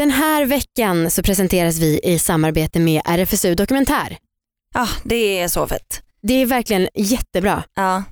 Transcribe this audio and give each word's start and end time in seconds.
Den 0.00 0.10
här 0.10 0.44
veckan 0.44 1.10
så 1.10 1.22
presenteras 1.22 1.78
vi 1.78 2.00
i 2.02 2.18
samarbete 2.18 2.80
med 2.80 3.02
RFSU 3.04 3.54
Dokumentär. 3.54 4.16
Ja, 4.74 4.88
det 5.04 5.40
är 5.40 5.48
så 5.48 5.66
fett. 5.66 6.02
Det 6.22 6.34
är 6.34 6.46
verkligen 6.46 6.88
jättebra. 6.94 7.62
Ja. 7.74 8.02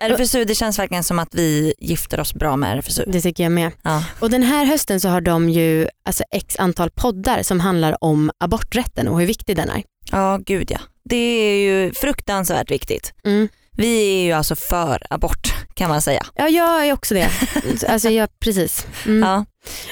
RFSU, 0.00 0.44
det 0.44 0.54
känns 0.54 0.78
verkligen 0.78 1.04
som 1.04 1.18
att 1.18 1.34
vi 1.34 1.74
gifter 1.78 2.20
oss 2.20 2.34
bra 2.34 2.56
med 2.56 2.78
RFSU. 2.78 3.04
Det 3.06 3.20
tycker 3.20 3.42
jag 3.42 3.52
med. 3.52 3.72
Ja. 3.82 4.04
Och 4.20 4.30
den 4.30 4.42
här 4.42 4.64
hösten 4.64 5.00
så 5.00 5.08
har 5.08 5.20
de 5.20 5.50
ju 5.50 5.88
alltså 6.04 6.24
x 6.30 6.56
antal 6.58 6.90
poddar 6.90 7.42
som 7.42 7.60
handlar 7.60 8.04
om 8.04 8.30
aborträtten 8.38 9.08
och 9.08 9.20
hur 9.20 9.26
viktig 9.26 9.56
den 9.56 9.70
är. 9.70 9.82
ja, 10.12 10.38
gud 10.46 10.70
ja. 10.70 10.80
Det 11.04 11.16
är 11.16 11.58
ju 11.58 11.92
fruktansvärt 11.92 12.70
viktigt. 12.70 13.12
Mm. 13.24 13.48
Vi 13.72 14.20
är 14.20 14.24
ju 14.24 14.32
alltså 14.32 14.56
för 14.56 15.06
abort 15.10 15.54
kan 15.74 15.88
man 15.88 16.02
säga. 16.02 16.26
Ja 16.34 16.48
jag 16.48 16.86
är 16.86 16.92
också 16.92 17.14
det. 17.14 17.30
alltså 17.88 18.08
jag, 18.08 18.40
precis. 18.40 18.86
Mm. 19.06 19.28
Ja. 19.28 19.44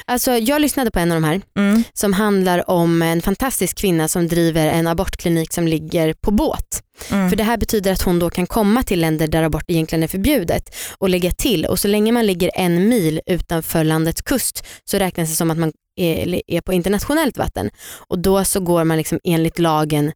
Alltså, 0.05 0.33
jag 0.33 0.61
lyssnade 0.61 0.91
på 0.91 0.99
en 0.99 1.13
av 1.13 1.17
de 1.17 1.25
här 1.25 1.41
Mm. 1.57 1.85
som 1.93 2.13
handlar 2.13 2.71
om 2.71 3.03
en 3.03 3.23
fantastisk 3.23 3.79
kvinna 3.79 4.09
som 4.09 4.29
driver 4.29 4.67
en 4.67 4.87
abortklinik 4.87 5.53
som 5.53 5.69
ligger 5.69 6.13
på 6.13 6.31
båt. 6.31 6.83
Mm. 7.11 7.31
För 7.31 7.37
det 7.37 7.45
här 7.45 7.57
betyder 7.57 7.93
att 7.93 8.03
hon 8.03 8.19
då 8.19 8.31
kan 8.31 8.47
komma 8.47 8.83
till 8.83 9.01
länder 9.01 9.27
där 9.27 9.43
abort 9.43 9.65
egentligen 9.71 10.03
är 10.03 10.09
förbjudet 10.09 10.75
och 10.99 11.09
lägga 11.09 11.31
till 11.31 11.67
och 11.67 11.79
så 11.79 11.89
länge 11.89 12.13
man 12.13 12.27
ligger 12.27 12.51
en 12.55 12.89
mil 12.89 13.21
utanför 13.27 13.85
landets 13.85 14.23
kust 14.23 14.67
så 14.85 14.99
räknas 14.99 15.29
det 15.31 15.37
som 15.37 15.51
att 15.51 15.59
man 15.59 15.73
är, 15.97 16.61
på 16.61 16.73
internationellt 16.73 17.39
vatten 17.39 17.71
och 18.09 18.19
då 18.19 18.45
så 18.45 18.61
går 18.61 18.85
man 18.85 18.97
liksom 18.99 19.21
enligt 19.25 19.59
lagen 19.59 20.13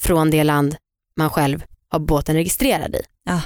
från 0.00 0.30
det 0.30 0.44
land 0.44 0.76
man 1.16 1.30
själv 1.30 1.64
har 1.88 1.98
båten 1.98 2.34
registrerad 2.36 2.94
i. 2.94 3.00
Ja. 3.24 3.40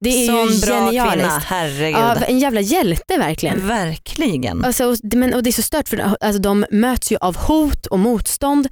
Det 0.00 0.08
är 0.10 0.26
Sån 0.26 0.48
ju 0.52 0.60
bra 0.60 0.90
kvinna, 0.90 1.04
genialiskt. 1.04 1.44
herregud. 1.46 2.00
Ja, 2.00 2.14
en 2.16 2.38
jävla 2.38 2.60
hjälte 2.60 3.16
verkligen. 3.18 3.66
Verkligen. 3.68 4.64
Alltså, 4.64 4.84
och, 4.84 4.96
men, 5.02 5.34
och 5.34 5.42
det 5.42 5.50
är 5.50 5.52
så 5.52 5.62
stört 5.62 5.88
för 5.88 6.16
alltså, 6.20 6.42
de 6.42 6.66
möts 6.70 7.12
ju 7.12 7.16
av 7.16 7.36
hot 7.36 7.86
och 7.86 7.98
motstånd 7.98 8.68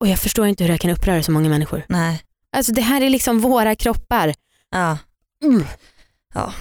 och 0.00 0.08
jag 0.08 0.18
förstår 0.18 0.46
inte 0.46 0.64
hur 0.64 0.68
det 0.68 0.72
här 0.72 0.78
kan 0.78 0.90
uppröra 0.90 1.22
så 1.22 1.32
många 1.32 1.48
människor. 1.48 1.82
Nej. 1.88 2.22
Alltså 2.56 2.72
det 2.72 2.80
här 2.80 3.00
är 3.00 3.10
liksom 3.10 3.40
våra 3.40 3.74
kroppar. 3.76 4.34
Ja. 4.70 4.98
Mm. 5.44 5.64
Ja. 6.34 6.52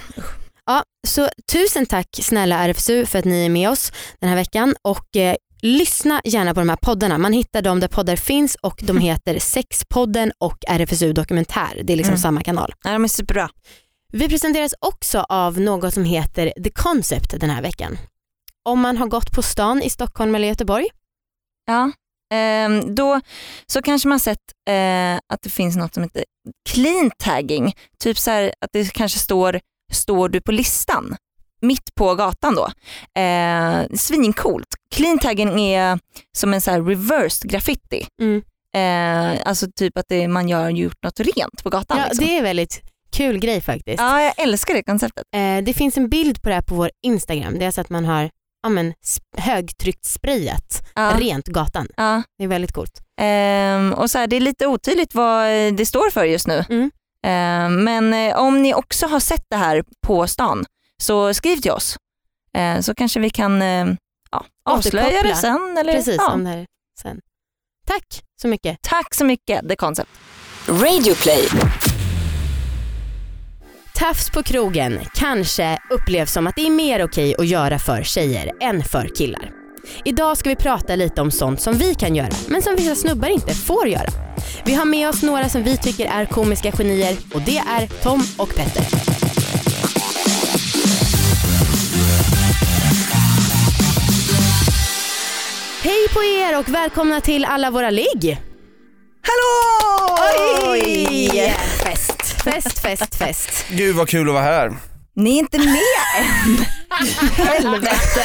Ja, 0.66 0.83
så 1.07 1.29
tusen 1.51 1.85
tack 1.85 2.07
snälla 2.21 2.57
RFSU 2.67 3.05
för 3.05 3.19
att 3.19 3.25
ni 3.25 3.45
är 3.45 3.49
med 3.49 3.69
oss 3.69 3.91
den 4.19 4.29
här 4.29 4.35
veckan 4.35 4.75
och 4.81 5.16
eh, 5.16 5.35
lyssna 5.61 6.21
gärna 6.25 6.53
på 6.53 6.59
de 6.59 6.69
här 6.69 6.75
poddarna. 6.75 7.17
Man 7.17 7.33
hittar 7.33 7.61
dem 7.61 7.79
där 7.79 7.88
poddar 7.88 8.16
finns 8.16 8.55
och 8.61 8.79
de 8.83 8.97
heter 8.99 9.39
Sexpodden 9.39 10.31
och 10.38 10.57
RFSU 10.67 11.13
Dokumentär. 11.13 11.81
Det 11.83 11.93
är 11.93 11.97
liksom 11.97 12.11
Mm. 12.11 12.21
samma 12.21 12.41
kanal. 12.41 12.73
Ja, 12.83 12.91
de 12.91 13.03
är 13.03 13.07
superbra. 13.07 13.49
Vi 14.16 14.30
presenteras 14.30 14.73
också 14.80 15.25
av 15.30 15.59
något 15.59 15.94
som 15.94 16.06
heter 16.06 16.53
The 16.64 16.69
Concept 16.69 17.39
den 17.39 17.50
här 17.50 17.61
veckan. 17.61 17.97
Om 18.64 18.80
man 18.80 18.97
har 18.97 19.08
gått 19.08 19.31
på 19.31 19.42
stan 19.42 19.81
i 19.81 19.89
Stockholm 19.89 20.36
eller 20.36 20.47
Göteborg. 20.47 20.88
Ja. 21.66 21.92
Ehm, 22.34 22.95
då 22.95 23.22
så 23.66 23.81
kanske 23.81 24.08
man 24.08 24.19
sett 24.19 24.39
eh, 24.69 25.16
att 25.34 25.41
det 25.41 25.50
finns 25.50 25.75
något 25.75 25.94
som 25.94 26.03
heter 26.03 26.23
clean 26.69 27.11
tagging. 27.17 27.73
Typ 28.00 28.17
så 28.17 28.31
här 28.31 28.53
att 28.61 28.69
det 28.73 28.94
kanske 28.94 29.19
står, 29.19 29.59
står 29.94 30.30
du 30.30 30.41
på 30.41 30.52
listan? 30.52 31.16
Mitt 31.61 31.95
på 31.95 32.16
gatan 32.16 32.56
då. 32.56 32.69
Eh, 33.22 33.97
svincoolt. 33.97 34.75
Clean 34.95 35.19
tagging 35.19 35.61
är 35.61 36.00
som 36.38 36.53
en 36.53 36.61
så 36.61 36.72
här 36.72 36.81
reversed 36.81 37.52
graffiti. 37.52 38.08
Mm. 38.22 38.44
Eh, 38.75 39.41
alltså 39.47 39.67
typ 39.75 39.97
att 39.97 40.06
det, 40.09 40.28
man 40.28 40.50
gör 40.50 40.69
gjort 40.69 41.03
något 41.03 41.19
rent 41.19 41.64
på 41.64 41.69
gatan. 41.69 41.97
Ja, 41.97 42.06
liksom. 42.06 42.25
det 42.25 42.38
är 42.38 42.44
väldigt 42.44 42.92
kul 43.14 43.39
grej 43.39 43.61
faktiskt. 43.61 44.00
ja, 44.00 44.22
jag 44.22 44.33
älskar 44.39 44.73
det 44.73 44.83
konceptet. 44.83 45.23
Eh, 45.36 45.64
det 45.64 45.73
finns 45.73 45.97
en 45.97 46.09
bild 46.09 46.42
på 46.42 46.50
det 46.50 46.56
här 46.56 46.61
på 46.61 46.75
vår 46.75 46.92
Instagram. 47.06 47.59
Det 47.59 47.66
är 47.66 47.72
så 47.72 47.81
att 47.81 47.89
man 47.89 48.06
har 48.06 48.30
ja, 48.64 48.69
men, 48.69 48.94
högtryckt 49.38 50.06
sprayat 50.06 50.83
Ja. 50.95 51.14
rent 51.19 51.47
gatan. 51.47 51.88
Ja. 51.97 52.23
Det 52.38 52.44
är 52.44 52.47
väldigt 52.47 52.72
coolt. 52.72 53.02
Ehm, 53.22 53.94
och 53.94 54.09
så 54.11 54.17
här, 54.17 54.28
det 54.28 54.36
är 54.36 54.39
lite 54.39 54.67
otydligt 54.67 55.16
vad 55.16 55.47
det 55.73 55.86
står 55.86 56.09
för 56.09 56.23
just 56.23 56.47
nu. 56.47 56.66
Mm. 56.69 56.91
Ehm, 57.25 57.84
men 57.84 58.14
eh, 58.14 58.38
om 58.38 58.61
ni 58.61 58.73
också 58.73 59.07
har 59.07 59.19
sett 59.19 59.44
det 59.50 59.56
här 59.57 59.84
på 60.07 60.28
stan 60.28 60.66
så 61.02 61.34
skriv 61.34 61.57
till 61.57 61.72
oss. 61.72 61.96
Ehm, 62.57 62.84
så 62.84 62.96
kanske 62.96 63.19
vi 63.19 63.29
kan 63.29 63.62
eh, 63.62 63.88
ja, 64.31 64.46
avslöja 64.69 65.07
Återkoppla. 65.07 65.29
det 65.29 65.35
sen. 65.35 65.78
Eller, 65.79 65.94
Precis 65.94 66.16
ja. 66.18 66.31
om 66.34 66.44
det 66.44 66.50
här 66.50 66.66
sen. 67.02 67.19
Tack 67.88 68.23
så 68.41 68.47
mycket. 68.47 68.78
Tack 68.81 69.13
så 69.13 69.25
mycket 69.25 69.69
The 69.69 69.75
Concept. 69.75 70.09
Radioplay. 70.68 71.47
Tafs 73.99 74.29
på 74.29 74.43
krogen 74.43 74.99
kanske 75.13 75.77
upplevs 75.89 76.31
som 76.31 76.47
att 76.47 76.55
det 76.55 76.65
är 76.65 76.69
mer 76.69 77.03
okej 77.03 77.35
att 77.37 77.47
göra 77.47 77.79
för 77.79 78.03
tjejer 78.03 78.51
än 78.61 78.83
för 78.83 79.15
killar. 79.15 79.51
Idag 80.05 80.37
ska 80.37 80.49
vi 80.49 80.55
prata 80.55 80.95
lite 80.95 81.21
om 81.21 81.31
sånt 81.31 81.61
som 81.61 81.73
vi 81.73 81.95
kan 81.95 82.15
göra 82.15 82.29
men 82.47 82.61
som 82.61 82.75
vissa 82.75 82.95
snubbar 82.95 83.27
inte 83.27 83.53
får 83.53 83.87
göra. 83.87 84.09
Vi 84.65 84.73
har 84.73 84.85
med 84.85 85.09
oss 85.09 85.23
några 85.23 85.49
som 85.49 85.63
vi 85.63 85.77
tycker 85.77 86.05
är 86.05 86.25
komiska 86.25 86.71
genier 86.71 87.17
och 87.33 87.41
det 87.41 87.57
är 87.57 88.03
Tom 88.03 88.23
och 88.37 88.55
Petter. 88.55 88.83
Hej 95.83 96.07
på 96.13 96.23
er 96.23 96.59
och 96.59 96.69
välkomna 96.69 97.21
till 97.21 97.45
alla 97.45 97.71
våra 97.71 97.89
ligg! 97.89 98.37
Hallå! 99.21 100.17
Oj! 100.71 101.53
Fest, 101.83 102.12
fest, 102.43 102.79
fest, 102.79 103.15
fest. 103.15 103.65
Gud 103.69 103.95
vad 103.95 104.09
kul 104.09 104.27
att 104.27 104.33
vara 104.33 104.43
här. 104.43 104.71
Ni 105.15 105.35
är 105.35 105.39
inte 105.39 105.57
med 105.57 105.67
än. 105.67 106.65
Helvete. 107.45 108.21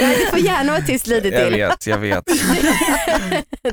Nej, 0.00 0.16
du 0.18 0.26
får 0.30 0.38
gärna 0.38 0.72
vara 0.72 0.82
tyst 0.82 1.06
lite 1.06 1.28
Jag 1.28 1.42
till. 1.44 1.52
vet, 1.60 1.86
jag 1.86 1.98
vet. 1.98 2.24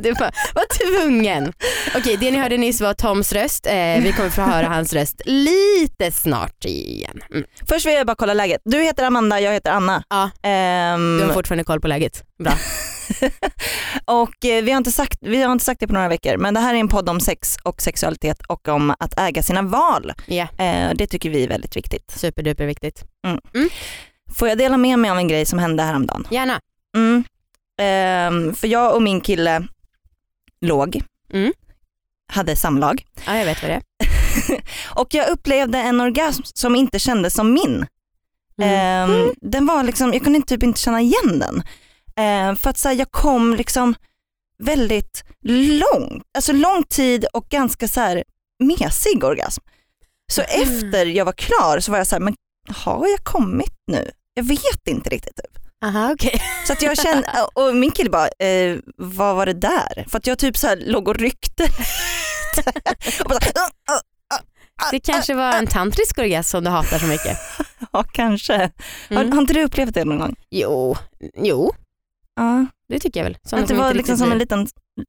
Du 0.03 0.11
var, 0.11 0.31
var 0.55 0.77
tvungen. 1.01 1.53
Okej, 1.95 2.17
det 2.19 2.31
ni 2.31 2.38
hörde 2.39 2.57
nyss 2.57 2.81
var 2.81 2.94
Toms 2.94 3.33
röst. 3.33 3.66
Eh, 3.66 3.73
vi 4.03 4.13
kommer 4.17 4.29
få 4.29 4.41
höra 4.41 4.67
hans 4.67 4.93
röst 4.93 5.22
lite 5.25 6.11
snart 6.11 6.66
igen. 6.66 7.22
Mm. 7.31 7.43
Först 7.69 7.85
vill 7.85 7.93
jag 7.93 8.07
bara 8.07 8.16
kolla 8.16 8.33
läget. 8.33 8.61
Du 8.66 8.81
heter 8.81 9.03
Amanda, 9.05 9.39
jag 9.39 9.53
heter 9.53 9.72
Anna. 9.72 10.03
Ja. 10.09 10.29
Ehm, 10.49 11.17
Du 11.19 11.25
har 11.25 11.33
fortfarande 11.33 11.63
koll 11.63 11.81
på 11.81 11.88
läget. 11.88 12.23
Bra. 12.43 12.53
Och 14.05 14.45
eh, 14.45 14.63
vi 14.63 14.72
har, 14.72 14.77
inte 14.77 14.91
sagt, 14.91 15.17
vi 15.22 15.41
har 15.41 15.51
inte 15.51 15.66
sagt 15.66 15.79
det 15.79 15.88
på 15.88 15.94
några 15.94 16.07
veckor 16.07 16.38
men 16.38 16.53
det 16.53 16.59
här 16.59 16.73
är 16.73 16.77
en 16.79 16.88
podd 16.88 17.09
om 17.09 17.19
sex 17.19 17.57
och 17.63 17.81
sexualitet 17.81 18.41
och 18.47 18.67
om 18.67 18.95
att 18.99 19.19
äga 19.19 19.44
sina 19.44 19.61
val. 19.61 20.13
Eh, 20.57 20.91
det 20.95 21.07
tycker 21.07 21.29
vi 21.29 21.44
är 21.44 21.47
väldigt 21.47 21.75
viktigt. 21.77 22.11
superduper 22.16 22.66
viktigt. 22.66 23.03
Får 24.33 24.47
jag 24.47 24.57
dela 24.57 24.77
med 24.77 24.99
mig 24.99 25.11
av 25.11 25.17
en 25.17 25.27
grej 25.27 25.45
som 25.45 25.59
hände 25.59 25.83
häromdagen? 25.83 26.27
Gärna. 26.31 26.59
Mm. 26.95 27.23
Ehm, 27.81 28.53
för 28.55 28.67
jag 28.67 28.95
och 28.95 29.01
min 29.01 29.22
kille 29.22 29.63
låg, 30.61 31.01
Mm. 31.33 31.53
hade 32.33 32.55
samlag 32.55 33.05
Ja, 33.28 33.38
jag 33.38 33.45
vet 33.45 33.61
vad 33.61 33.72
det 33.72 33.75
är. 33.75 33.81
och 34.99 35.07
jag 35.13 35.29
upplevde 35.29 35.78
en 35.78 36.01
orgasm 36.01 36.41
som 36.45 36.75
inte 36.75 36.99
kändes 36.99 37.33
som 37.33 37.53
min. 37.53 37.85
Mm. 38.61 39.09
Ehm, 39.11 39.31
Den 39.41 39.66
var 39.66 39.83
liksom, 39.83 40.13
jag 40.13 40.23
kunde 40.23 40.41
typ 40.41 40.63
inte 40.63 40.79
känna 40.79 41.01
igen 41.01 41.39
den. 41.39 41.63
Ehm, 42.22 42.56
för 42.56 42.70
att 42.70 42.78
så 42.78 42.88
här, 42.90 42.96
jag 42.96 43.12
kom 43.12 43.56
liksom 43.56 43.96
väldigt 44.64 45.24
långt, 45.46 46.24
alltså 46.38 46.54
lång 46.54 46.84
tid 46.84 47.26
och 47.34 47.46
ganska 47.50 47.88
så 47.88 48.00
här 48.00 48.24
mesig 48.64 49.24
orgasm. 49.24 49.64
Så 50.32 50.42
Mm. 50.42 50.62
efter 50.64 51.06
jag 51.06 51.26
var 51.26 51.34
klar 51.34 51.80
så 51.80 51.92
var 51.92 51.98
jag 51.98 52.08
så 52.08 52.16
här, 52.16 52.20
men 52.22 52.36
har 52.70 53.08
jag 53.08 53.24
kommit 53.24 53.74
nu? 53.92 54.12
Jag 54.34 54.44
vet 54.44 54.88
inte 54.88 55.09
riktigt. 55.09 55.36
Typ. 55.36 55.58
Aha, 55.86 56.12
okej. 56.14 56.42
Så 56.68 56.74
att 56.74 56.82
jag 56.82 56.98
kände, 56.98 57.28
och 57.54 57.76
min 57.76 57.92
kille 57.92 58.09
bara, 58.09 58.28
eh, 58.48 58.78
vad 58.98 59.36
var 59.36 59.46
det 59.46 59.53
där? 59.53 60.06
För 60.09 60.18
att 60.18 60.28
jag 60.28 60.40
typ 60.40 60.58
så 60.58 60.68
här 60.68 60.78
låg 60.86 61.08
och 61.08 61.16
ryckte. 61.16 61.64
och 63.24 63.30
bara, 63.30 63.40
så 63.40 63.46
här, 63.59 63.66
"Uh, 63.66 63.96
uh, 64.34 64.92
Det 64.92 65.00
kanske 65.00 65.34
var 65.34 65.53
en 65.53 65.68
tantrisk 65.68 66.18
orgasm 66.18 66.50
som 66.50 66.64
du 66.64 66.70
hatar 66.70 67.00
så 67.00 67.06
mycket. 67.06 67.38
ja 67.94 68.03
kanske. 68.03 68.53
Har, 69.09 69.16
Mm. 69.22 69.32
har 69.32 69.42
inte 69.42 69.53
du 69.53 69.64
upplevt 69.64 69.94
det 69.94 70.06
någon 70.06 70.20
gång? 70.20 70.36
Jo, 70.50 70.98
jo, 71.36 71.74
Ja. 72.36 72.66
det 72.88 73.00
tycker 73.00 73.20
jag 73.20 73.26
väl. 73.26 73.38
Sådana 73.44 73.64
Att 73.64 73.70
det 73.70 73.76
var 73.76 73.94
liksom 73.94 74.17
som 74.17 74.32
en 74.32 74.38
liten 74.38 74.67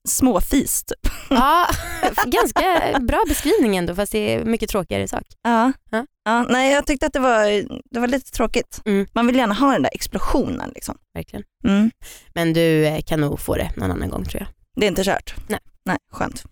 småfis 0.08 0.84
typ. 0.84 1.12
Ja, 1.30 1.66
ganska 2.26 2.98
bra 3.00 3.24
beskrivning 3.28 3.76
ändå 3.76 3.94
fast 3.94 4.12
det 4.12 4.34
är 4.34 4.44
mycket 4.44 4.70
tråkigare 4.70 5.08
sak. 5.08 5.24
Ja. 5.42 5.72
Ja. 5.90 6.06
Ja, 6.24 6.42
nej 6.42 6.72
jag 6.72 6.86
tyckte 6.86 7.06
att 7.06 7.12
det 7.12 7.20
var, 7.20 7.44
det 7.90 8.00
var 8.00 8.08
lite 8.08 8.30
tråkigt. 8.30 8.80
Mm. 8.84 9.06
Man 9.12 9.26
vill 9.26 9.36
gärna 9.36 9.54
ha 9.54 9.72
den 9.72 9.82
där 9.82 9.90
explosionen 9.94 10.70
liksom. 10.74 10.98
Verkligen. 11.14 11.44
Mm. 11.64 11.90
Men 12.34 12.52
du 12.52 12.86
eh, 12.86 13.00
kan 13.00 13.20
nog 13.20 13.40
få 13.40 13.54
det 13.54 13.70
någon 13.76 13.90
annan 13.90 14.10
gång 14.10 14.24
tror 14.24 14.40
jag. 14.42 14.48
Det 14.76 14.86
är 14.86 14.88
inte 14.88 15.04
kört. 15.04 15.34
Nej. 15.48 15.60
Nej, 15.84 15.96
skönt. 16.12 16.44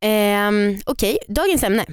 Ehm, 0.00 0.78
Okej, 0.86 1.18
dagens 1.28 1.62
ämne. 1.62 1.84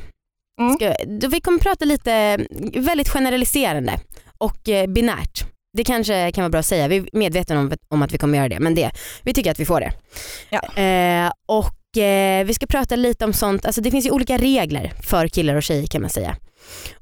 Mm. 0.60 0.74
Ska, 0.74 0.94
då 1.06 1.28
vi 1.28 1.42
kommer 1.42 1.60
prata 1.60 1.86
lite 1.86 2.38
väldigt 2.76 3.10
generaliserande 3.10 4.00
och 4.38 4.70
eh, 4.70 4.88
binärt. 4.88 5.46
Det 5.74 5.84
kanske 5.84 6.32
kan 6.32 6.42
vara 6.42 6.50
bra 6.50 6.60
att 6.60 6.66
säga, 6.66 6.88
vi 6.88 6.98
är 6.98 7.10
medvetna 7.14 7.60
om, 7.60 7.72
om 7.88 8.02
att 8.02 8.14
vi 8.14 8.18
kommer 8.18 8.38
göra 8.38 8.50
det 8.50 8.60
men 8.60 8.76
det, 8.76 8.92
vi 9.24 9.34
tycker 9.34 9.52
att 9.52 9.60
vi 9.60 9.66
får 9.66 9.80
det. 9.80 9.92
Ja. 10.50 10.82
Eh, 10.84 11.32
och 11.46 11.98
eh, 12.04 12.46
vi 12.46 12.54
ska 12.54 12.66
prata 12.66 12.96
lite 12.96 13.26
om 13.26 13.34
sånt, 13.34 13.66
alltså 13.66 13.82
det 13.82 13.92
finns 13.92 14.06
ju 14.06 14.12
olika 14.12 14.38
regler 14.38 14.94
för 15.04 15.28
killar 15.28 15.56
och 15.56 15.64
tjejer 15.64 15.88
kan 15.88 16.02
man 16.02 16.10
säga. 16.10 16.36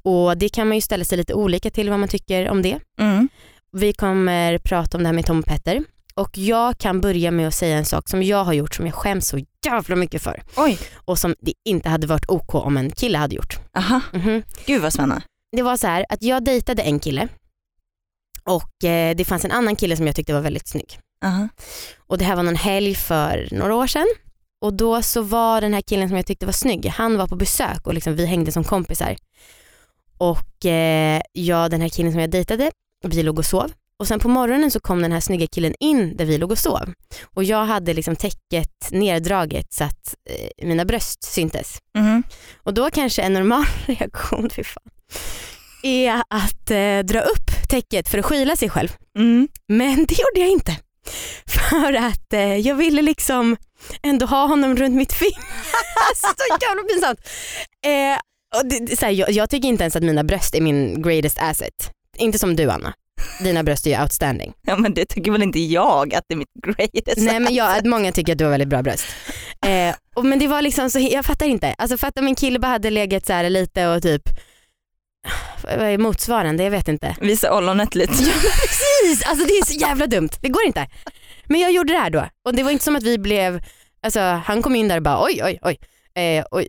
Och 0.01 0.37
det 0.37 0.49
kan 0.49 0.67
man 0.67 0.77
ju 0.77 0.81
ställa 0.81 1.05
sig 1.05 1.17
lite 1.17 1.33
olika 1.33 1.69
till 1.69 1.89
vad 1.89 1.99
man 1.99 2.09
tycker 2.09 2.49
om 2.49 2.61
det. 2.61 2.79
Mm. 2.99 3.29
Vi 3.71 3.93
kommer 3.93 4.57
prata 4.57 4.97
om 4.97 5.03
det 5.03 5.07
här 5.07 5.13
med 5.13 5.25
Tom 5.25 5.39
och 5.39 5.45
Petter 5.45 5.83
och 6.15 6.37
jag 6.37 6.77
kan 6.77 7.01
börja 7.01 7.31
med 7.31 7.47
att 7.47 7.53
säga 7.53 7.77
en 7.77 7.85
sak 7.85 8.09
som 8.09 8.23
jag 8.23 8.43
har 8.43 8.53
gjort 8.53 8.75
som 8.75 8.85
jag 8.85 8.95
skäms 8.95 9.27
så 9.27 9.39
jävla 9.65 9.95
mycket 9.95 10.21
för 10.21 10.43
Oj, 10.55 10.79
och 11.05 11.19
som 11.19 11.35
det 11.39 11.53
inte 11.65 11.89
hade 11.89 12.07
varit 12.07 12.29
OK 12.29 12.55
om 12.55 12.77
en 12.77 12.91
kille 12.91 13.17
hade 13.17 13.35
gjort. 13.35 13.59
aha. 13.77 14.01
Mhm. 14.13 14.43
Gud 14.65 14.81
vad 14.81 14.93
spännande. 14.93 15.21
Det 15.57 15.61
var 15.61 15.77
så 15.77 15.87
här 15.87 16.05
att 16.09 16.23
jag 16.23 16.43
dejtade 16.43 16.81
en 16.81 16.99
kille 16.99 17.27
och 18.47 18.83
eh, 18.83 19.15
det 19.15 19.25
fanns 19.25 19.45
en 19.45 19.51
annan 19.51 19.75
kille 19.75 19.97
som 19.97 20.07
jag 20.07 20.15
tyckte 20.15 20.33
var 20.33 20.41
väldigt 20.41 20.67
snygg. 20.67 20.99
Aha. 21.25 21.47
Och 21.97 22.17
det 22.17 22.25
här 22.25 22.35
var 22.35 22.43
någon 22.43 22.55
helg 22.55 22.95
för 22.95 23.47
några 23.51 23.75
år 23.75 23.87
sedan. 23.87 24.07
Och 24.61 24.73
då 24.73 25.01
så 25.01 25.21
var 25.21 25.61
den 25.61 25.73
här 25.73 25.81
killen 25.81 26.07
som 26.07 26.17
jag 26.17 26.25
tyckte 26.25 26.45
var 26.45 26.53
snygg, 26.53 26.85
han 26.85 27.17
var 27.17 27.27
på 27.27 27.35
besök 27.35 27.87
och 27.87 27.93
liksom 27.93 28.15
vi 28.15 28.25
hängde 28.25 28.51
som 28.51 28.63
kompisar. 28.63 29.15
Och 30.17 30.65
eh, 30.65 31.21
jag, 31.33 31.71
den 31.71 31.81
här 31.81 31.89
killen 31.89 32.11
som 32.11 32.21
jag 32.21 32.29
dejtade, 32.29 32.71
vi 33.03 33.23
låg 33.23 33.39
och 33.39 33.45
sov. 33.45 33.71
Och 33.99 34.07
sen 34.07 34.19
på 34.19 34.27
morgonen 34.27 34.71
så 34.71 34.79
kom 34.79 35.01
den 35.01 35.11
här 35.11 35.19
snygga 35.19 35.47
killen 35.47 35.73
in 35.79 36.17
där 36.17 36.25
vi 36.25 36.37
låg 36.37 36.51
och 36.51 36.59
sov. 36.59 36.93
Och 37.23 37.43
jag 37.43 37.65
hade 37.65 37.93
liksom 37.93 38.15
täcket 38.15 38.91
neddraget 38.91 39.73
så 39.73 39.83
att 39.83 40.15
eh, 40.29 40.67
mina 40.67 40.85
bröst 40.85 41.23
syntes. 41.23 41.77
Mhm. 41.95 42.23
Och 42.63 42.73
då 42.73 42.89
kanske 42.89 43.21
en 43.21 43.33
normal 43.33 43.65
reaktion, 43.85 44.49
fy 44.49 44.63
fan, 44.63 44.89
är 45.83 46.23
att 46.27 46.71
eh, 46.71 46.99
dra 46.99 47.19
upp 47.19 47.46
täcket 47.67 48.09
för 48.09 48.17
att 48.17 48.25
skyla 48.25 48.55
sig 48.55 48.69
själv. 48.69 48.89
Mm. 49.17 49.47
Men 49.67 49.95
det 50.05 50.19
gjorde 50.19 50.39
jag 50.39 50.49
inte. 50.49 50.75
För 51.45 51.93
att 51.93 52.33
eh, 52.33 52.55
jag 52.55 52.75
ville 52.75 53.01
liksom 53.01 53.57
ändå 54.03 54.25
ha 54.25 54.45
honom 54.45 54.75
runt 54.75 54.95
mitt 54.95 55.13
finger. 55.13 55.41
Så 56.15 56.27
jävla 56.61 56.83
pinsamt. 56.83 57.19
Eh, 57.85 58.19
och 58.59 58.65
det, 58.65 58.99
så 58.99 59.05
här, 59.05 59.13
jag, 59.13 59.31
jag 59.31 59.49
tycker 59.49 59.67
inte 59.67 59.83
ens 59.83 59.95
att 59.95 60.03
mina 60.03 60.23
bröst 60.23 60.55
är 60.55 60.61
min 60.61 61.01
greatest 61.01 61.37
asset. 61.39 61.91
Inte 62.17 62.39
som 62.39 62.55
du 62.55 62.71
Anna. 62.71 62.93
Dina 63.39 63.63
bröst 63.63 63.87
är 63.87 63.91
ju 63.91 64.01
outstanding. 64.01 64.53
Ja 64.61 64.75
men 64.75 64.93
det 64.93 65.05
tycker 65.05 65.31
väl 65.31 65.43
inte 65.43 65.59
jag 65.59 66.13
att 66.13 66.23
det 66.27 66.33
är 66.33 66.37
mitt 66.37 66.77
greatest. 66.77 67.17
Nej 67.17 67.39
men 67.39 67.55
jag, 67.55 67.85
många 67.85 68.11
tycker 68.11 68.31
att 68.31 68.37
du 68.37 68.43
har 68.43 68.51
väldigt 68.51 68.69
bra 68.69 68.83
bröst. 68.83 69.05
Eh, 69.65 69.95
och, 70.15 70.25
men 70.25 70.39
det 70.39 70.47
var 70.47 70.61
liksom 70.61 70.89
så, 70.89 70.99
jag 70.99 71.25
fattar 71.25 71.45
inte. 71.45 71.75
Alltså 71.77 71.97
fatta 71.97 72.21
om 72.21 72.27
en 72.27 72.35
kille 72.35 72.59
bara 72.59 72.67
hade 72.67 72.89
legat 72.89 73.25
så 73.25 73.33
här 73.33 73.49
lite 73.49 73.87
och 73.87 74.01
typ, 74.01 74.21
motsvarande? 75.99 76.63
Jag 76.63 76.71
vet 76.71 76.87
inte. 76.87 77.15
Visa 77.21 77.57
ollonet 77.57 77.95
lite. 77.95 78.13
Precis, 78.13 79.23
alltså 79.25 79.45
det 79.45 79.53
är 79.53 79.65
så 79.65 79.73
jävla 79.73 80.07
dumt. 80.07 80.29
Det 80.41 80.49
går 80.49 80.63
inte. 80.65 80.87
Men 81.45 81.59
jag 81.61 81.71
gjorde 81.71 81.93
det 81.93 81.99
här 81.99 82.09
då 82.09 82.29
och 82.45 82.55
det 82.55 82.63
var 82.63 82.71
inte 82.71 82.83
som 82.83 82.95
att 82.95 83.03
vi 83.03 83.17
blev, 83.17 83.61
alltså 84.03 84.19
han 84.19 84.61
kom 84.61 84.75
in 84.75 84.87
där 84.87 84.97
och 84.97 85.03
bara 85.03 85.23
oj 85.23 85.41
oj 85.43 85.59
oj. 85.61 85.77
Eh, 86.23 86.45
oj. 86.51 86.67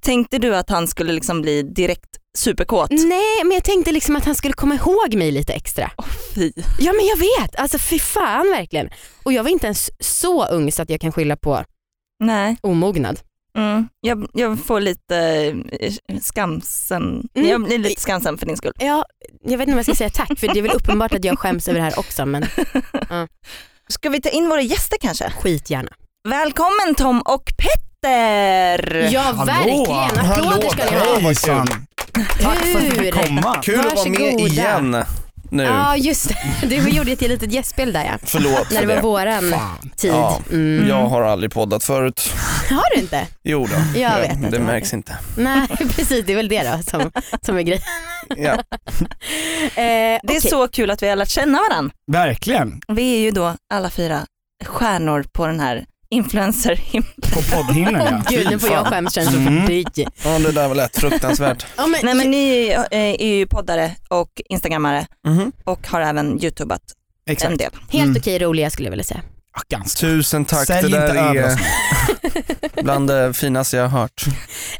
Tänkte 0.00 0.38
du 0.38 0.56
att 0.56 0.70
han 0.70 0.88
skulle 0.88 1.12
liksom 1.12 1.42
bli 1.42 1.62
direkt 1.62 2.10
superkåt? 2.38 2.90
Nej 2.90 3.44
men 3.44 3.52
jag 3.52 3.64
tänkte 3.64 3.92
liksom 3.92 4.16
att 4.16 4.24
han 4.24 4.34
skulle 4.34 4.54
komma 4.54 4.74
ihåg 4.74 5.14
mig 5.14 5.30
lite 5.30 5.52
extra. 5.52 5.90
Åh, 5.98 6.06
fy. 6.34 6.52
Ja 6.78 6.92
men 6.92 7.06
jag 7.06 7.16
vet, 7.16 7.56
alltså 7.56 7.78
fy 7.78 7.98
fan 7.98 8.46
verkligen. 8.50 8.90
Och 9.22 9.32
jag 9.32 9.42
var 9.42 9.50
inte 9.50 9.66
ens 9.66 9.90
så 10.00 10.46
ung 10.46 10.72
så 10.72 10.82
att 10.82 10.90
jag 10.90 11.00
kan 11.00 11.12
skylla 11.12 11.36
på 11.36 11.64
Nej. 12.20 12.56
omognad. 12.60 13.20
Mm. 13.58 13.88
Jag, 14.00 14.26
jag 14.32 14.58
får 14.64 14.80
lite 14.80 15.16
eh, 15.80 15.92
skamsen. 16.20 17.28
Mm. 17.34 17.48
Jag 17.48 17.62
blir 17.64 17.78
lite 17.78 18.00
skamsen 18.00 18.38
för 18.38 18.46
din 18.46 18.56
skull. 18.56 18.72
Ja, 18.78 19.04
jag 19.44 19.58
vet 19.58 19.60
inte 19.68 19.72
om 19.72 19.76
jag 19.78 19.84
ska 19.84 19.94
säga 19.94 20.10
tack 20.10 20.38
för 20.38 20.48
det 20.48 20.58
är 20.60 20.62
väl 20.62 20.70
uppenbart 20.72 21.14
att 21.14 21.24
jag 21.24 21.38
skäms 21.38 21.68
över 21.68 21.78
det 21.78 21.84
här 21.84 21.98
också 21.98 22.26
men 22.26 22.44
Ska 23.88 24.08
vi 24.10 24.20
ta 24.20 24.28
in 24.28 24.48
våra 24.48 24.60
gäster 24.62 24.98
kanske? 25.00 25.30
skitgärna. 25.30 25.88
Välkommen 26.28 26.94
Tom 26.96 27.20
och 27.20 27.44
Petter! 27.58 29.08
Ja 29.12 29.20
Hallå. 29.20 29.44
verkligen, 29.44 30.30
applåder 30.30 30.68
ska 30.68 30.84
ni 30.84 31.60
ha. 31.60 31.66
Tack 32.42 32.58
för 32.58 32.78
att 32.78 32.84
jag 32.84 32.92
fick 32.92 33.14
komma. 33.14 33.60
Kul 33.62 33.80
att 33.80 33.84
vara 33.96 34.08
med 34.08 34.20
Varsågoda. 34.20 34.44
igen 34.44 35.04
nu. 35.52 35.62
Ja 35.62 35.96
just 35.96 36.28
det, 36.28 36.66
du 36.66 36.76
gjorde 36.88 37.12
ett 37.12 37.20
litet 37.20 37.52
gästspel 37.52 37.92
där 37.92 38.04
ja. 38.04 38.18
Förlåt 38.22 38.70
När 38.70 38.80
för 38.80 38.80
det 38.80 38.86
var 38.86 38.94
det. 38.96 39.02
våran 39.02 39.50
Fan. 39.50 39.90
tid. 39.96 40.10
Ja, 40.10 40.38
Mm. 40.50 40.88
Jag 40.88 41.06
har 41.08 41.22
aldrig 41.22 41.52
poddat 41.52 41.84
förut. 41.84 42.32
Har 42.70 42.94
du 42.96 43.00
inte? 43.00 43.26
Jo 43.42 43.66
då. 43.66 44.00
Jag 44.00 44.20
vet 44.20 44.50
det 44.50 44.58
har 44.58 44.64
märks 44.64 44.90
det. 44.90 44.96
inte. 44.96 45.18
Nej 45.36 45.66
precis, 45.96 46.24
det 46.26 46.32
är 46.32 46.36
väl 46.36 46.48
det 46.48 46.62
då 46.76 46.82
som, 46.82 47.10
som 47.46 47.56
är 47.58 47.62
grejen. 47.62 47.82
Ja. 48.36 48.58
Eh, 49.62 49.74
Det 49.74 50.34
är 50.34 50.38
okej. 50.38 50.40
så 50.40 50.68
kul 50.68 50.90
att 50.90 51.02
vi 51.02 51.08
har 51.08 51.16
lärt 51.16 51.28
känna 51.28 51.58
varandra. 51.70 51.94
Verkligen. 52.12 52.80
Vi 52.88 53.14
är 53.16 53.20
ju 53.20 53.30
då 53.30 53.54
alla 53.74 53.90
fyra 53.90 54.20
stjärnor 54.64 55.24
på 55.32 55.46
den 55.46 55.60
här 55.60 55.84
influencer 56.12 56.80
På 57.34 57.42
poddhimlen 57.56 58.02
ja. 58.10 58.22
Gud 58.36 58.50
nu 58.50 58.58
får 58.58 58.70
jag 58.70 58.86
skämskänslor 58.86 59.40
Mm. 59.40 59.62
för 59.62 59.68
dig. 59.68 59.84
ja, 60.24 60.38
det 60.38 60.52
där 60.52 60.68
var 60.68 60.74
lätt 60.74 60.96
fruktansvärt. 60.98 61.66
Ja, 61.76 61.86
men, 61.86 62.00
Nej 62.02 62.14
men 62.14 62.30
ni 62.30 62.68
eh, 62.90 62.98
är 63.20 63.26
ju 63.26 63.46
poddare 63.46 63.96
och 64.08 64.28
instagrammare 64.48 65.06
Mhm. 65.26 65.52
och 65.64 65.88
har 65.88 66.00
även 66.00 66.44
youtubat 66.44 66.82
en 67.26 67.32
Exakt. 67.32 67.58
del. 67.58 67.70
Helt 67.88 68.04
Mm. 68.08 68.16
okej 68.20 68.38
roliga 68.38 68.70
skulle 68.70 68.86
jag 68.86 68.90
vilja 68.90 69.04
säga. 69.04 69.20
Ja, 69.54 69.78
ganska. 69.78 70.00
Tusen 70.00 70.44
tack, 70.44 70.66
Sälj 70.66 70.92
det 70.92 70.98
där 70.98 71.14
är 71.14 71.60
bland 72.82 73.08
det 73.08 73.32
finaste 73.34 73.76
jag 73.76 73.88
har 73.88 74.00
hört. 74.00 74.24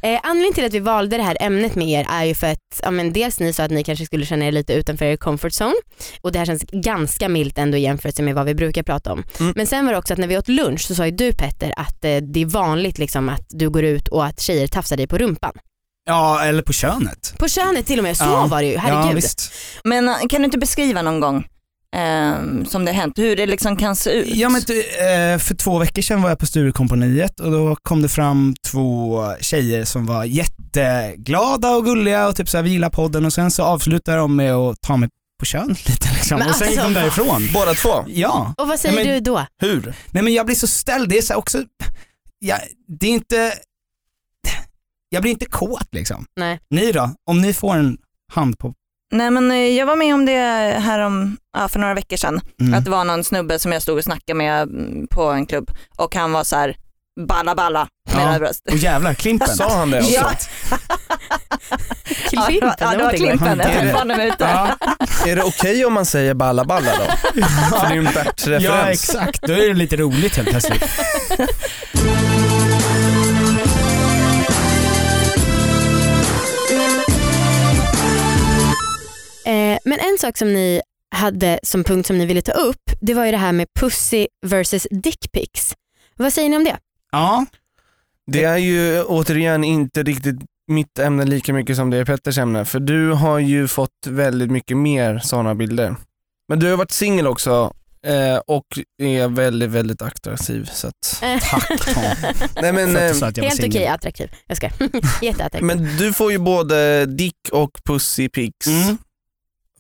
Eh, 0.04 0.20
anledningen 0.22 0.54
till 0.54 0.64
att 0.64 0.72
vi 0.74 0.78
valde 0.78 1.16
det 1.16 1.22
här 1.22 1.36
ämnet 1.40 1.74
med 1.74 1.88
er 1.88 2.06
är 2.10 2.24
ju 2.24 2.34
för 2.34 2.46
att 2.46 2.58
ja, 2.82 2.90
men 2.90 3.12
dels 3.12 3.40
ni 3.40 3.52
sa 3.52 3.64
att 3.64 3.70
ni 3.70 3.84
kanske 3.84 4.06
skulle 4.06 4.26
känna 4.26 4.46
er 4.46 4.52
lite 4.52 4.72
utanför 4.72 5.04
er 5.04 5.16
comfort 5.16 5.52
zone 5.52 5.74
och 6.20 6.32
det 6.32 6.38
här 6.38 6.46
känns 6.46 6.62
ganska 6.72 7.28
milt 7.28 7.58
ändå 7.58 7.78
i 7.78 7.80
jämförelse 7.80 8.22
med 8.22 8.34
vad 8.34 8.46
vi 8.46 8.54
brukar 8.54 8.82
prata 8.82 9.12
om. 9.12 9.24
Mm. 9.40 9.52
Men 9.56 9.66
sen 9.66 9.84
var 9.86 9.92
det 9.92 9.98
också 9.98 10.12
att 10.12 10.18
när 10.18 10.26
vi 10.26 10.38
åt 10.38 10.48
lunch 10.48 10.80
så 10.80 10.94
sa 10.94 11.04
ju 11.06 11.10
du 11.10 11.32
Petter 11.32 11.74
att 11.76 12.04
eh, 12.04 12.16
det 12.16 12.40
är 12.42 12.46
vanligt 12.46 12.98
liksom 12.98 13.28
att 13.28 13.46
du 13.48 13.70
går 13.70 13.84
ut 13.84 14.08
och 14.08 14.24
att 14.26 14.40
tjejer 14.40 14.66
tafsar 14.66 14.96
dig 14.96 15.06
på 15.06 15.18
rumpan. 15.18 15.52
Ja, 16.04 16.44
eller 16.44 16.62
på 16.62 16.72
könet. 16.72 17.34
På 17.38 17.48
könet 17.48 17.86
till 17.86 17.98
och 17.98 18.04
med, 18.04 18.16
så 18.16 18.24
Ja. 18.24 18.46
var 18.46 18.60
det 18.62 18.66
ju, 18.68 18.72
Ja, 18.74 18.80
herregud. 18.80 19.14
visst. 19.14 19.52
Men 19.84 20.08
eh, 20.08 20.14
kan 20.30 20.40
du 20.40 20.44
inte 20.44 20.58
beskriva 20.58 21.02
någon 21.02 21.20
gång 21.20 21.46
eh, 21.96 22.64
som 22.68 22.84
det 22.84 22.92
har 22.92 23.00
hänt, 23.00 23.18
hur 23.18 23.36
det 23.36 23.46
liksom 23.46 23.76
kan 23.76 23.96
se 23.96 24.10
ut? 24.10 24.34
Ja, 24.36 24.48
men, 24.48 24.60
eh, 24.60 25.38
för 25.38 25.54
två 25.54 25.78
veckor 25.78 26.02
sedan 26.02 26.22
var 26.22 26.28
jag 26.28 26.38
på 26.38 26.46
Sturecompagniet 26.46 27.40
och 27.40 27.50
då 27.52 27.76
kom 27.82 28.02
det 28.02 28.08
fram 28.08 28.54
två 28.70 29.24
tjejer 29.40 29.84
som 29.84 30.06
var 30.06 30.24
jätteglada 30.24 31.70
och 31.70 31.84
gulliga 31.84 32.28
och 32.28 32.36
typ 32.36 32.48
såhär, 32.48 32.64
vi 32.64 32.70
gillar 32.70 32.90
podden 32.90 33.24
och 33.24 33.32
sen 33.32 33.50
så 33.50 33.62
avslutade 33.62 34.18
de 34.18 34.36
med 34.36 34.54
att 34.54 34.76
ta 34.80 34.96
mig 34.96 35.08
på 35.40 35.46
könet 35.46 35.88
lite 35.88 36.08
liksom. 36.14 36.38
Men 36.38 36.48
och 36.48 36.54
sen 36.54 36.70
gick 36.70 36.78
alltså, 36.78 36.94
de 36.94 37.00
därifrån. 37.00 37.48
Båda 37.54 37.74
två? 37.74 38.04
Ja, 38.06 38.54
Och 38.58 38.68
vad 38.68 38.80
säger 38.80 38.94
men- 39.04 39.06
du 39.06 39.20
då? 39.20 39.46
Hur? 39.58 39.94
nej 40.10 40.22
men 40.22 40.34
jag 40.34 40.46
blir 40.46 40.56
så 40.56 40.66
ställd, 40.66 41.08
det 41.08 41.18
är 41.18 41.22
så 41.22 41.34
också, 41.34 41.62
ja, 42.38 42.56
det 43.00 43.06
är 43.06 43.10
inte, 43.10 43.52
jag 45.08 45.22
blir 45.22 45.32
inte 45.32 45.46
kåt 45.46 45.88
liksom. 45.92 46.24
Nej. 46.36 46.60
Ni 46.70 46.92
då? 46.92 47.10
Om 47.30 47.40
ni 47.42 47.52
får 47.52 47.76
en 47.76 47.98
hand 48.32 48.58
på 48.58 48.74
Nej 49.12 49.30
men 49.30 49.50
eh, 49.50 49.56
jag 49.68 49.86
var 49.86 49.96
med 49.96 50.14
om 50.14 50.26
det 50.26 50.38
här 50.78 50.98
om, 50.98 51.36
ja, 51.58 51.68
för 51.68 51.78
några 51.78 51.94
veckor 51.94 52.16
sedan. 52.16 52.40
Mm. 52.60 52.74
Att 52.74 52.84
det 52.84 52.90
var 52.90 53.04
någon 53.04 53.24
snubbe 53.24 53.58
som 53.58 53.72
jag 53.72 53.82
stod 53.82 53.98
och 53.98 54.04
snackade 54.04 54.34
med 54.34 54.62
mm, 54.62 55.06
på 55.10 55.22
en 55.22 55.46
klubb 55.46 55.70
och 55.96 56.14
han 56.14 56.32
var 56.32 56.44
så 56.44 56.56
här 56.56 56.76
balla 57.20 57.54
balla 57.54 57.88
med 58.14 58.34
Ja. 58.34 58.38
bröst. 58.38 58.62
Och 58.70 58.76
jävlar, 58.76 59.14
Klimpen. 59.14 59.48
Sa 59.48 59.76
han 59.78 59.90
det 59.90 59.98
också? 59.98 60.12
Ja. 60.12 60.32
Ja, 62.32 62.46
det 62.48 62.60
var, 62.60 62.74
ja, 62.78 62.90
det 62.90 63.04
var 63.04 63.10
Klimpen, 63.12 63.58
jag 63.58 64.26
ute. 64.26 64.44
Ja, 64.44 64.76
Är 65.26 65.36
det 65.36 65.42
okej 65.42 65.84
om 65.84 65.92
man 65.92 66.06
säger 66.06 66.34
balla 66.34 66.64
balla 66.64 66.90
då? 66.98 67.04
För 67.78 67.86
det 67.86 67.86
är 67.86 67.92
ju 67.94 67.98
en 67.98 68.04
Bert-referens. 68.12 68.64
ja 68.64 68.90
exakt, 68.90 69.42
då 69.42 69.52
är 69.52 69.68
det 69.68 69.74
lite 69.74 69.96
roligt 69.96 70.36
helt 70.36 70.48
plötsligt. 70.48 70.84
men 79.92 80.00
en 80.00 80.18
sak 80.18 80.38
som 80.38 80.52
ni 80.52 80.82
hade 81.14 81.60
som 81.62 81.84
punkt 81.84 82.06
som 82.06 82.18
ni 82.18 82.26
ville 82.26 82.42
ta 82.42 82.52
upp, 82.52 82.90
det 83.00 83.14
var 83.14 83.24
ju 83.24 83.30
det 83.30 83.36
här 83.38 83.52
med 83.52 83.66
pussy 83.80 84.26
versus 84.46 84.86
dickpics. 84.90 85.74
Vad 86.16 86.32
säger 86.32 86.48
ni 86.48 86.56
om 86.56 86.64
det? 86.64 86.78
Ja, 87.10 87.46
Det 88.26 88.44
är 88.44 88.56
ju 88.56 89.02
återigen 89.02 89.64
inte 89.64 90.02
riktigt 90.02 90.36
mitt 90.68 90.98
ämne 90.98 91.24
lika 91.24 91.52
mycket 91.52 91.76
som 91.76 91.90
det 91.90 91.96
är 91.96 92.04
Petters 92.04 92.38
ämne. 92.38 92.64
För 92.64 92.80
du 92.80 93.12
har 93.12 93.38
ju 93.38 93.68
fått 93.68 94.06
väldigt 94.06 94.50
mycket 94.50 94.76
mer 94.76 95.18
sådana 95.18 95.54
bilder. 95.54 95.96
Men 96.48 96.58
du 96.58 96.70
har 96.70 96.76
varit 96.76 96.90
singel 96.90 97.26
också 97.26 97.72
eh, 98.06 98.36
och 98.46 98.66
är 99.02 99.28
väldigt, 99.28 99.70
väldigt 99.70 100.02
attraktiv. 100.02 100.70
Så 100.72 100.88
att, 100.88 101.20
tack 101.50 101.70
nej 102.62 102.72
men, 102.72 102.92
För 102.92 102.96
att 102.98 103.02
eh, 103.02 103.08
du 103.08 103.14
sa 103.14 103.26
att 103.26 103.36
jag 103.36 103.44
var 103.44 103.48
Helt 103.48 103.60
okej 103.60 103.72
singel. 103.72 103.92
attraktiv. 103.94 104.30
Jag 104.46 104.56
ska. 104.56 104.66
Jätteattraktiv. 105.22 105.62
men 105.62 105.96
du 105.96 106.12
får 106.12 106.32
ju 106.32 106.38
både 106.38 107.06
dick 107.06 107.48
och 107.52 107.70
pussy 107.84 108.28
pics. 108.28 108.66
Mm. 108.66 108.98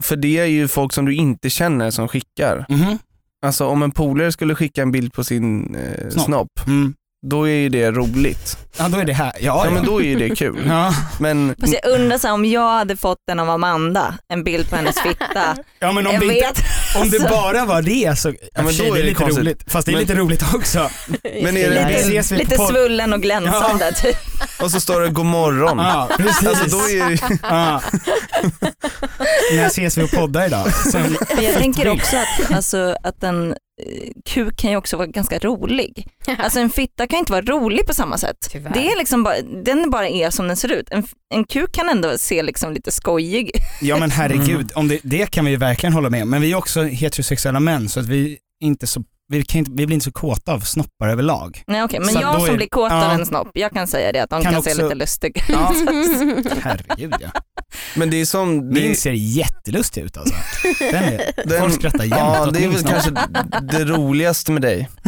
För 0.02 0.16
det 0.16 0.38
är 0.38 0.44
ju 0.44 0.68
folk 0.68 0.92
som 0.92 1.04
du 1.04 1.14
inte 1.14 1.50
känner 1.50 1.90
som 1.90 2.08
skickar. 2.08 2.66
Mhm. 2.68 2.98
Alltså 3.46 3.66
om 3.66 3.82
en 3.82 3.90
polare 3.90 4.32
skulle 4.32 4.54
skicka 4.54 4.82
en 4.82 4.92
bild 4.92 5.12
på 5.12 5.24
sin 5.24 5.74
eh, 5.74 6.08
Snopp. 6.10 6.24
snopp, 6.24 6.48
Mm. 6.66 6.94
Då 7.30 7.48
är 7.48 7.52
ju 7.54 7.68
det 7.68 7.90
roligt. 7.90 8.58
Ja 8.78 8.88
då 8.88 8.98
är 8.98 9.04
det 9.04 9.12
här, 9.12 9.32
ja, 9.40 9.62
Ja 9.64 9.70
men 9.70 9.84
då 9.84 10.00
är 10.02 10.04
ju 10.04 10.14
det 10.28 10.36
kul. 10.36 10.62
ja. 10.68 10.94
Men 11.18 11.54
Fast 11.60 11.74
jag 11.82 11.92
undrar 11.92 12.18
så 12.18 12.26
här, 12.26 12.34
om 12.34 12.44
jag 12.44 12.68
hade 12.70 12.96
fått 12.96 13.18
den 13.26 13.40
av 13.40 13.50
Amanda, 13.50 14.14
en 14.28 14.44
bild 14.44 14.70
på 14.70 14.76
hennes 14.76 15.00
fitta. 15.00 15.56
ja 15.78 15.92
men 15.92 16.06
om 16.06 16.12
jag 16.12 16.20
det, 16.20 16.26
inte, 16.26 16.46
vet. 16.46 16.58
om 16.96 17.10
det 17.10 17.16
Alltså. 17.16 17.34
bara 17.36 17.64
var 17.64 17.82
det 17.82 18.18
så, 18.18 18.28
ja, 18.28 18.34
men 18.62 18.64
då 18.64 18.70
det 18.84 18.88
är 18.88 18.94
det 18.94 19.02
lite 19.02 19.14
konstigt. 19.14 19.38
roligt. 19.38 19.72
Fast 19.72 19.86
det 19.86 19.90
är 19.90 19.94
Men- 19.94 20.00
lite 20.00 20.14
roligt 20.14 20.54
också. 20.54 20.90
Men 21.42 21.56
är 21.56 21.70
det- 21.70 21.94
ses 21.94 22.32
vi 22.32 22.36
Lite 22.36 22.56
på 22.56 22.66
svullen 22.66 23.12
och 23.12 23.22
glänsande 23.22 23.92
typ. 23.92 24.16
och 24.62 24.70
så 24.70 24.80
står 24.80 25.00
det 25.00 25.08
god 25.08 25.26
morgon. 25.26 25.78
Ja 25.78 26.08
precis. 26.16 26.46
Alltså 26.48 26.76
då 26.78 26.82
är 26.88 27.08
det, 27.10 27.38
ja. 27.42 27.82
När 29.52 29.66
ses 29.66 29.98
vi 29.98 30.02
och 30.02 30.10
poddar 30.10 30.46
idag? 30.46 30.72
Sen, 30.92 31.16
Men 31.36 31.44
jag 31.44 31.54
tänker 31.54 31.88
också 31.88 32.16
att, 32.16 32.52
alltså, 32.54 32.96
att 33.02 33.22
en 33.22 33.50
eh, 33.50 33.56
kuk 34.24 34.56
kan 34.56 34.70
ju 34.70 34.76
också 34.76 34.96
vara 34.96 35.06
ganska 35.06 35.38
rolig. 35.38 36.06
Alltså 36.38 36.60
en 36.60 36.70
fitta 36.70 37.06
kan 37.06 37.18
inte 37.18 37.32
vara 37.32 37.42
rolig 37.42 37.86
på 37.86 37.94
samma 37.94 38.18
sätt. 38.18 38.36
Tyvärr. 38.50 38.72
Det 38.74 38.92
är 38.92 38.98
liksom 38.98 39.22
bara, 39.22 39.40
den 39.64 39.90
bara 39.90 40.08
är 40.08 40.30
som 40.30 40.46
den 40.48 40.56
ser 40.56 40.72
ut. 40.72 40.86
En, 40.90 41.04
en 41.34 41.44
kuk 41.44 41.72
kan 41.72 41.88
ändå 41.88 42.18
se 42.18 42.42
liksom 42.42 42.72
lite 42.72 42.90
skojig 42.92 43.50
ja 43.82 43.96
men 43.96 44.10
herregud, 44.10 44.50
Mm. 44.52 44.68
om 44.74 44.88
det, 44.88 44.98
det 45.02 45.30
kan 45.30 45.44
vi 45.44 45.50
ju 45.50 45.56
verkligen 45.56 45.92
hålla 45.92 46.10
med 46.10 46.22
om. 46.22 46.30
Men 46.30 46.40
vi 46.42 46.52
är 46.52 46.56
också 46.56 46.82
heterosexuella 46.82 47.60
män 47.60 47.88
så 47.88 48.00
att 48.00 48.06
vi, 48.06 48.38
inte 48.62 48.86
så, 48.86 49.02
vi, 49.28 49.42
kan 49.44 49.58
inte, 49.58 49.70
vi 49.74 49.86
blir 49.86 49.94
inte 49.94 50.04
så 50.04 50.12
kåta 50.12 50.52
av 50.52 50.60
snoppar 50.60 51.08
överlag. 51.08 51.62
Nej, 51.66 51.82
okay. 51.84 52.00
Men 52.00 52.08
Så 52.08 52.20
jag 52.20 52.34
som 52.40 52.44
är- 52.50 52.56
blir 52.56 52.66
kåt 52.68 52.90
ja. 52.92 53.04
av 53.06 53.12
en 53.20 53.26
snopp, 53.26 53.48
jag 53.54 53.70
kan 53.72 53.86
säga 53.86 54.12
det 54.12 54.18
att 54.20 54.30
de 54.30 54.42
kan, 54.42 54.52
Kan 54.52 54.62
se 54.62 54.70
också- 54.70 54.82
lite 54.82 54.94
lustiga 54.94 55.42
Ja, 55.48 55.74
herregud 56.62 57.14
ja. 57.20 57.28
men 57.94 58.10
det 58.10 58.20
är 58.20 58.24
som, 58.24 58.74
det, 58.74 58.80
Min 58.80 58.96
ser 58.96 59.12
jättelustig 59.12 60.02
ut 60.02 60.16
alltså. 60.16 60.34
Den 60.80 61.04
är, 61.04 61.32
den, 61.46 61.60
folk 61.60 61.74
skrattar 61.74 62.04
jämt 62.04 62.12
Ja 62.16 62.50
det 62.52 62.64
är 62.64 62.68
väl 62.68 62.78
snopp. 62.78 62.92
kanske 62.92 63.10
det 63.62 63.84
roligaste 63.84 64.52
med 64.52 64.62
dig. 64.62 64.88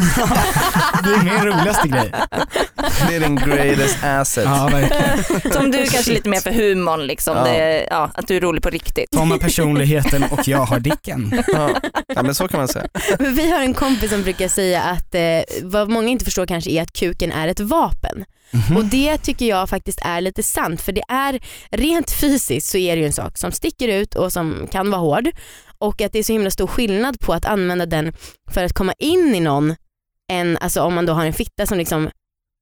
Det 1.04 1.10
är 1.10 1.22
min 1.24 1.44
roligaste 1.52 1.88
grej. 1.88 2.12
Det 3.08 3.14
är 3.16 3.20
din 3.20 3.36
greatest 3.36 4.04
asset. 4.04 4.44
Ja 4.44 4.68
verkligen. 4.72 5.52
Som 5.52 5.70
du 5.70 5.86
kanske 5.86 6.12
lite 6.12 6.28
mer 6.28 6.40
för 6.40 6.50
humorn, 6.50 7.06
liksom. 7.06 7.36
Ja. 7.36 7.44
Det, 7.44 7.86
ja, 7.90 8.10
att 8.14 8.28
du 8.28 8.36
är 8.36 8.40
rolig 8.40 8.62
på 8.62 8.70
riktigt. 8.70 9.10
Tom 9.10 9.30
har 9.30 9.38
personligheten 9.38 10.24
och 10.30 10.48
jag 10.48 10.58
har 10.64 10.80
dicken. 10.80 11.42
Ja. 11.46 11.70
ja 12.14 12.22
men 12.22 12.34
så 12.34 12.48
kan 12.48 12.58
man 12.60 12.68
säga. 12.68 12.86
Men 13.18 13.34
Vi 13.36 13.50
har 13.50 13.60
en 13.60 13.74
kompis 13.74 14.03
som 14.08 14.22
brukar 14.22 14.48
säga 14.48 14.82
att 14.82 15.14
eh, 15.14 15.40
vad 15.62 15.90
många 15.90 16.08
inte 16.08 16.24
förstår 16.24 16.46
kanske 16.46 16.70
är 16.70 16.82
att 16.82 16.92
kuken 16.92 17.32
är 17.32 17.48
ett 17.48 17.60
vapen. 17.60 18.24
Mhm. 18.50 18.76
Och 18.76 18.84
det 18.84 19.18
tycker 19.18 19.46
jag 19.46 19.68
faktiskt 19.68 20.00
är 20.02 20.20
lite 20.20 20.42
sant 20.42 20.80
för 20.80 20.92
det 20.92 21.02
är 21.08 21.40
rent 21.70 22.10
fysiskt 22.10 22.66
så 22.70 22.78
är 22.78 22.96
det 22.96 23.00
ju 23.00 23.06
en 23.06 23.12
sak 23.12 23.38
som 23.38 23.52
sticker 23.52 23.88
ut 23.88 24.14
och 24.14 24.32
som 24.32 24.66
kan 24.72 24.90
vara 24.90 25.00
hård 25.00 25.28
och 25.78 26.00
att 26.00 26.12
det 26.12 26.18
är 26.18 26.22
så 26.22 26.32
himla 26.32 26.50
stor 26.50 26.66
skillnad 26.66 27.20
på 27.20 27.32
att 27.32 27.44
använda 27.44 27.86
den 27.86 28.12
för 28.50 28.64
att 28.64 28.72
komma 28.72 28.92
in 28.98 29.34
i 29.34 29.40
någon 29.40 29.74
än 30.32 30.56
alltså 30.60 30.82
om 30.82 30.94
man 30.94 31.06
då 31.06 31.12
har 31.12 31.24
en 31.26 31.32
fitta 31.32 31.66
som 31.66 31.78
liksom 31.78 32.10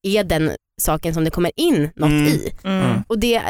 är 0.03 0.25
den 0.25 0.53
saken 0.81 1.15
som 1.15 1.25
det 1.25 1.31
kommer 1.31 1.53
in 1.57 1.91
något 1.97 2.11
Mm. 2.11 2.27
i. 2.29 2.53
Mm. 2.65 2.85
Mm. 2.87 3.03
Och 3.09 3.19
det, 3.19 3.43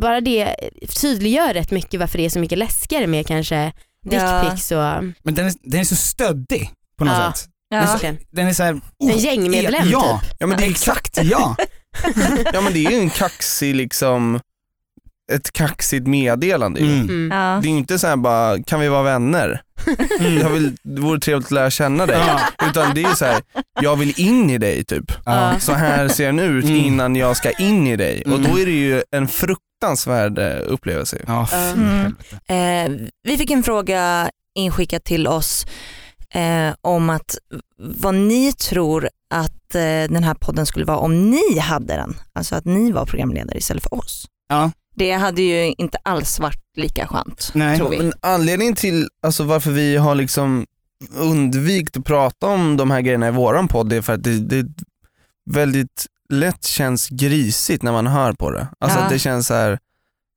bara 0.00 0.20
det 0.20 0.56
tydliggör 1.00 1.54
rätt 1.54 1.70
mycket 1.70 2.00
varför 2.00 2.18
det 2.18 2.24
är 2.24 2.30
så 2.30 2.38
mycket 2.38 2.58
läskigare 2.58 3.06
med 3.06 3.26
kanske 3.26 3.72
Ja. 4.10 4.42
dickpics 4.42 4.70
och 4.70 4.78
Men 5.22 5.34
den 5.34 5.46
är, 5.46 5.52
den 5.62 5.80
är 5.80 5.84
så 5.84 5.96
stöddig 5.96 6.70
på 6.98 7.04
något 7.04 7.14
Ja. 7.18 7.32
sätt. 7.32 7.48
Ja. 7.68 8.12
Den 8.30 8.46
är 8.46 8.52
så 8.52 8.62
här, 8.62 8.70
en 8.72 8.80
oh, 8.98 9.18
gängmedlem 9.18 9.88
ja, 9.88 10.20
typ. 10.22 10.36
Ja 10.38 10.46
men 10.46 10.58
det 10.58 10.64
är 10.64 10.70
exakt 10.70 11.18
ja. 11.22 11.56
Ja 12.52 12.60
men 12.60 12.72
det 12.72 12.86
är 12.86 12.90
ju 12.90 12.96
en 12.98 13.10
kaxig 13.10 13.74
liksom, 13.74 14.40
ett 15.32 15.52
kaxigt 15.52 16.06
meddelande. 16.06 16.80
Mm. 16.80 17.00
Mm. 17.00 17.30
Ja. 17.38 17.60
Det 17.62 17.68
är 17.68 17.70
ju 17.70 17.78
inte 17.78 17.98
så 17.98 18.06
här 18.06 18.16
bara, 18.16 18.62
kan 18.62 18.80
vi 18.80 18.88
vara 18.88 19.02
vänner? 19.02 19.62
Jag 20.40 20.50
vill, 20.50 20.76
det 20.82 21.00
vore 21.00 21.20
trevligt 21.20 21.46
att 21.46 21.50
lära 21.52 21.70
känna 21.70 22.06
dig. 22.06 22.18
Ja. 22.26 22.40
Utan 22.70 22.94
det 22.94 23.02
är 23.02 23.14
så 23.14 23.24
här, 23.24 23.42
jag 23.80 23.96
vill 23.96 24.20
in 24.20 24.50
i 24.50 24.58
dig 24.58 24.84
typ. 24.84 25.12
Ja. 25.24 25.58
Så 25.60 25.72
här 25.72 26.08
ser 26.08 26.26
den 26.26 26.38
ut 26.38 26.64
Mm. 26.64 26.76
innan 26.76 27.16
jag 27.16 27.36
ska 27.36 27.50
in 27.50 27.86
i 27.86 27.96
dig. 27.96 28.22
Och 28.26 28.32
Mm. 28.38 28.50
då 28.52 28.58
är 28.58 28.66
det 28.66 28.72
ju 28.72 29.02
en 29.10 29.28
fruktansvärd 29.28 30.38
eh, 30.38 30.58
upplevelse. 30.66 31.18
Mm. 31.26 32.16
Eh, 32.48 33.06
vi 33.22 33.38
fick 33.38 33.50
en 33.50 33.62
fråga 33.62 34.30
inskickad 34.54 35.04
till 35.04 35.26
oss 35.26 35.66
eh, 36.34 36.74
om 36.80 37.10
att 37.10 37.36
vad 37.78 38.14
ni 38.14 38.52
tror 38.52 39.08
att 39.30 39.74
eh, 39.74 39.80
den 39.80 40.24
här 40.24 40.34
podden 40.34 40.66
skulle 40.66 40.84
vara 40.84 40.98
om 40.98 41.30
ni 41.30 41.58
hade 41.58 41.94
den. 41.94 42.16
Alltså 42.32 42.56
att 42.56 42.64
ni 42.64 42.92
var 42.92 43.06
programledare 43.06 43.58
istället 43.58 43.82
för 43.82 43.94
oss. 43.94 44.26
Ja. 44.48 44.70
Det 44.96 45.12
hade 45.12 45.42
ju 45.42 45.74
inte 45.78 45.98
alls 46.02 46.40
varit 46.40 46.62
lika 46.76 47.06
skönt. 47.06 47.50
Nej. 47.54 47.78
tror 47.78 47.90
vi. 47.90 47.98
Men 47.98 48.12
anledningen 48.20 48.74
till 48.74 49.08
alltså, 49.22 49.44
varför 49.44 49.70
vi 49.70 49.96
har 49.96 50.14
liksom 50.14 50.66
undvikit 51.14 51.96
att 51.96 52.04
prata 52.04 52.46
om 52.46 52.76
de 52.76 52.90
här 52.90 53.00
grejerna 53.00 53.28
i 53.28 53.30
våran 53.30 53.68
podd 53.68 53.92
är 53.92 54.02
för 54.02 54.12
att 54.12 54.22
det, 54.22 54.40
det 54.40 54.66
väldigt 55.50 56.06
lätt 56.28 56.64
känns 56.64 57.08
grisigt 57.08 57.82
när 57.82 57.92
man 57.92 58.06
hör 58.06 58.32
på 58.32 58.50
det. 58.50 58.68
Alltså 58.78 58.98
Ja. 58.98 59.04
att 59.04 59.10
det 59.10 59.18
känns 59.18 59.46
så 59.46 59.54
här, 59.54 59.78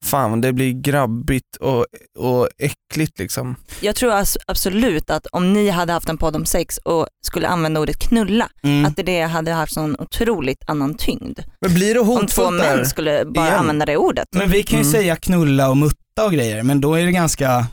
fan 0.06 0.42
det 0.42 0.54
blir 0.54 0.72
grabbigt 0.74 1.56
och, 1.60 1.86
och 2.20 2.50
äckligt 2.58 3.20
liksom. 3.20 3.56
Jag 3.82 3.96
tror 3.96 4.14
absolut 4.48 5.10
att 5.10 5.28
om 5.32 5.54
ni 5.54 5.70
hade 5.70 5.94
haft 5.94 6.10
en 6.10 6.18
podd 6.18 6.36
om 6.36 6.46
sex 6.46 6.78
och 6.78 7.08
skulle 7.26 7.48
använda 7.48 7.80
ordet 7.80 8.00
knulla, 8.00 8.50
Mm. 8.64 8.86
att 8.86 8.96
det 9.06 9.22
hade 9.22 9.52
haft 9.52 9.74
sån 9.74 9.96
otroligt 10.00 10.64
annan 10.68 10.96
tyngd. 10.96 11.40
Men 11.62 11.74
blir 11.74 11.94
det 11.94 12.00
Om 12.00 12.06
två 12.08 12.14
hotfullt 12.16 12.52
män 12.62 12.86
skulle 12.86 13.26
bara 13.26 13.46
igen? 13.48 13.60
använda 13.60 13.86
det 13.86 13.98
ordet. 13.98 14.28
Men 14.32 14.50
vi 14.52 14.64
kan 14.64 14.80
ju 14.80 14.82
Mm. 14.86 14.92
säga 14.94 15.16
knulla 15.16 15.70
och 15.70 15.78
mutta 15.78 16.26
och 16.26 16.32
grejer, 16.32 16.64
men 16.64 16.82
då 16.82 16.94
är 16.96 17.06
det 17.06 17.12
ganska 17.12 17.68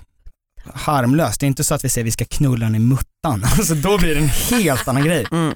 harmlöst. 0.75 1.41
Det 1.41 1.47
är 1.47 1.49
inte 1.49 1.65
så 1.65 1.75
att 1.75 1.85
vi 1.85 1.89
säger 1.89 2.05
vi 2.05 2.11
ska 2.11 2.25
knulla 2.25 2.67
den 2.67 2.75
i 2.75 2.79
muttan. 2.79 3.05
Alltså 3.45 3.75
då 3.75 3.99
blir 3.99 4.15
det 4.15 4.21
en 4.21 4.29
helt 4.59 4.89
annan 4.89 5.05
grej. 5.05 5.27
Mm. 5.33 5.55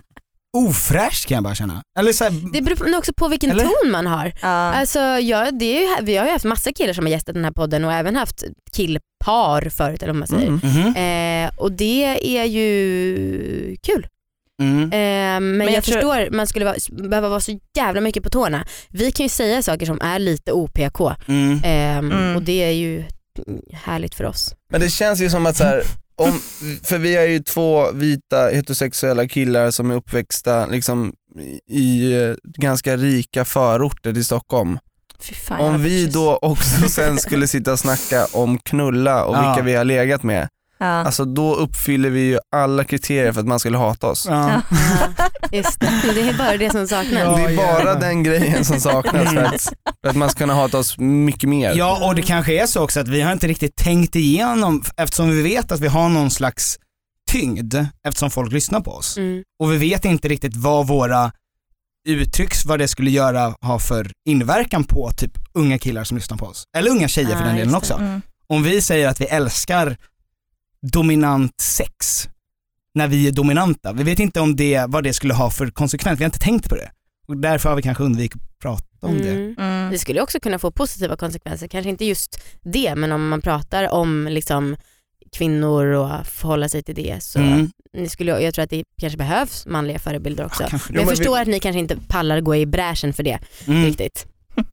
Ofräscht 0.57 1.27
kan 1.29 1.35
jag 1.35 1.45
bara 1.45 1.55
känna. 1.55 1.83
Eller 1.99 2.13
så 2.13 2.25
här, 2.25 2.33
Det 2.53 2.63
beror 2.63 2.87
nog 2.91 2.99
också 2.99 3.13
på 3.13 3.29
vilken 3.29 3.51
Eller? 3.51 3.65
ton 3.65 3.91
man 3.91 4.07
har. 4.07 4.33
Ja. 4.43 4.49
Alltså, 4.49 4.99
ja, 5.01 5.51
det 5.51 5.65
är 5.65 5.81
ju, 6.01 6.05
vi 6.05 6.17
har 6.17 6.27
ju 6.27 6.33
haft 6.33 6.45
massa 6.45 6.73
killar 6.73 6.93
som 6.93 7.05
har 7.05 7.11
gästat 7.11 7.35
den 7.35 7.45
här 7.45 7.53
podden 7.53 7.85
och 7.85 7.93
även 7.93 8.17
haft 8.17 8.45
killpar 8.73 9.71
förut 9.71 10.03
eller 10.03 10.13
vad 10.13 10.19
man 10.19 10.29
säger. 10.29 10.47
Mm. 10.47 10.61
mhm. 10.63 10.97
Eh, 10.97 11.51
och 11.61 11.73
det 11.73 12.05
är 12.39 12.45
ju 12.45 13.77
kul. 13.83 14.07
mm. 14.63 14.83
Eh, 14.83 15.41
men, 15.41 15.61
jag 15.67 15.71
jag, 15.77 15.85
tror- 15.85 15.95
förstår, 15.95 16.31
man 16.37 16.47
skulle 16.47 16.65
vara, 16.65 16.77
behöva 17.09 17.29
vara 17.29 17.41
så 17.41 17.59
jävla 17.77 18.01
mycket 18.01 18.23
på 18.23 18.31
tårna. 18.31 18.67
Vi 18.89 19.13
kan 19.13 19.25
ju 19.25 19.31
säga 19.31 19.63
saker 19.63 19.87
som 19.87 20.01
är 20.01 20.19
lite 20.19 20.53
OPK 20.53 21.01
Mm. 21.29 21.61
ehm, 21.65 22.13
Mm. 22.13 22.37
och 22.37 22.43
det 22.43 22.65
är 22.65 22.71
ju 22.73 23.05
härligt 23.73 24.15
för 24.15 24.25
oss. 24.25 24.55
Men 24.73 24.81
det 24.81 24.89
känns 24.89 25.21
ju 25.21 25.31
som 25.31 25.47
att 25.47 25.57
så 25.57 25.65
här, 25.65 25.83
om, 26.19 26.41
för 26.85 26.99
vi 26.99 27.17
är 27.17 27.27
ju 27.27 27.39
två 27.43 27.93
vita 27.93 28.49
heterosexuella 28.49 29.29
killar 29.29 29.71
som 29.71 29.91
är 29.91 29.95
uppväxta 29.95 30.67
liksom, 30.67 31.13
i 31.41 31.79
i, 31.79 32.13
eh, 32.23 32.35
ganska 32.59 32.97
rika 32.97 33.45
förorter 33.45 34.13
till 34.13 34.25
Stockholm. 34.25 34.79
Fan, 35.49 35.61
Om 35.61 35.83
vi 35.83 35.89
precis- 36.05 36.15
då 36.15 36.39
också 36.43 36.89
sen 36.89 37.19
skulle 37.19 37.49
sitta 37.49 37.73
och 37.73 37.79
snacka 37.79 38.27
om 38.33 38.59
knulla 38.59 39.25
och 39.25 39.37
Ja. 39.37 39.49
vilka 39.55 39.63
vi 39.67 39.75
har 39.75 39.85
legat 39.85 40.23
med, 40.23 40.49
Ja. 40.79 40.87
alltså 40.87 41.25
då 41.25 41.55
uppfyller 41.55 42.11
vi 42.11 42.21
ju 42.21 42.39
alla 42.57 42.85
kriterier 42.85 43.33
för 43.33 43.41
att 43.41 43.47
man 43.47 43.59
skulle 43.61 43.79
hata 43.79 44.07
oss. 44.07 44.27
Ja. 44.31 44.63
Just 45.53 45.81
det. 45.81 46.13
det 46.15 46.21
är 46.21 46.39
bara 46.39 46.57
det 46.57 46.71
som 46.71 46.89
saknas. 46.89 47.23
Ja. 47.23 47.37
Det 47.37 47.43
är 47.53 47.57
bara 47.57 47.95
den 47.95 48.23
grejen 48.23 48.65
som 48.65 48.81
saknas 48.81 49.33
för 49.35 49.45
att, 49.45 49.63
för 50.03 50.09
att 50.11 50.17
man 50.17 50.31
ska 50.31 50.39
kunna 50.39 50.55
hata 50.55 50.79
oss 50.79 50.99
mycket 50.99 51.49
mer. 51.49 51.75
ja 51.77 52.07
och 52.09 52.15
det 52.15 52.23
kanske 52.23 52.63
är 52.63 52.67
så 52.67 52.83
också 52.85 53.01
att 53.01 53.09
vi 53.09 53.21
har 53.21 53.33
inte 53.33 53.47
riktigt 53.47 53.77
tänkt 53.77 54.17
igenom, 54.17 54.83
eftersom 54.97 55.31
vi 55.31 55.43
vet 55.43 55.73
att 55.73 55.81
vi 55.81 55.89
har 55.89 56.09
någon 56.09 56.31
slags 56.31 56.79
tyngd 57.31 57.75
eftersom 58.07 58.31
folk 58.31 58.53
lyssnar 58.53 58.81
på 58.81 58.91
oss. 58.93 59.17
Mm. 59.19 59.43
Och 59.63 59.73
vi 59.73 59.77
vet 59.77 60.05
inte 60.05 60.29
riktigt 60.29 60.57
vad 60.57 60.87
våra 60.87 61.33
uttrycks, 62.09 62.65
vad 62.65 62.79
det 62.79 62.89
skulle 62.89 63.11
göra, 63.11 63.55
ha 63.61 63.79
för 63.79 64.11
inverkan 64.29 64.85
på 64.85 65.11
typ 65.11 65.33
unga 65.55 65.79
killar 65.79 66.05
som 66.05 66.17
lyssnar 66.17 66.37
på 66.37 66.47
oss. 66.47 66.65
Eller 66.77 66.91
unga 66.91 67.09
tjejer 67.09 67.29
för 67.29 67.41
Ja, 67.41 67.47
den 67.47 67.57
delen 67.57 67.75
också. 67.75 67.95
Mm. 67.95 68.23
Om 68.49 68.63
vi 68.63 68.81
säger 68.83 69.09
att 69.09 69.21
vi 69.21 69.25
älskar 69.25 69.97
dominant 70.93 71.61
sex 71.61 72.29
när 72.95 73.09
vi 73.09 73.29
är 73.29 73.33
dominanta, 73.33 73.93
vi 73.93 74.03
vet 74.03 74.19
inte 74.19 74.41
om 74.41 74.57
det, 74.57 74.85
vad 74.89 75.05
det 75.05 75.13
skulle 75.13 75.35
ha 75.35 75.51
för 75.51 75.67
konsekvens, 75.71 76.21
vi 76.21 76.25
har 76.25 76.29
inte 76.29 76.39
tänkt 76.39 76.69
på 76.69 76.75
det. 76.75 76.91
Och 77.29 77.37
därför 77.37 77.69
har 77.69 77.77
vi 77.77 77.83
kanske 77.83 78.05
undvikit 78.05 78.43
att 78.43 78.59
prata 78.59 78.85
om 79.07 79.19
det. 79.19 79.31
Mm. 79.31 79.55
Mm. 79.59 79.91
Det 79.93 79.99
skulle 79.99 80.21
också 80.21 80.41
kunna 80.41 80.59
få 80.59 80.71
positiva 80.71 81.17
konsekvenser, 81.17 81.69
kanske 81.69 81.91
inte 81.91 82.05
just 82.05 82.43
det 82.63 82.95
men 82.95 83.13
om 83.13 83.29
man 83.29 83.43
pratar 83.43 83.89
om 83.89 84.29
liksom 84.31 84.77
kvinnor 85.37 85.87
och 85.87 86.27
förhålla 86.27 86.69
sig 86.69 86.83
till 86.83 86.95
det 86.95 87.23
så 87.23 87.39
Mm. 87.39 87.71
ni 87.93 88.09
skulle, 88.09 88.41
jag 88.41 88.55
tror 88.55 88.63
att 88.63 88.71
det 88.71 88.85
kanske 89.01 89.17
behövs 89.17 89.67
manliga 89.67 89.99
förebilder 89.99 90.45
också. 90.47 90.63
Ja, 90.63 90.69
men 90.73 90.81
jag 90.89 90.95
men 90.95 91.05
vi- 91.05 91.17
förstår 91.17 91.39
att 91.41 91.49
ni 91.49 91.61
kanske 91.61 91.79
inte 91.81 91.97
pallar 92.09 92.41
gå 92.41 92.57
i 92.57 92.67
bräschen 92.67 93.13
för 93.13 93.23
det 93.23 93.39
Mm. 93.67 93.85
riktigt. 93.85 94.27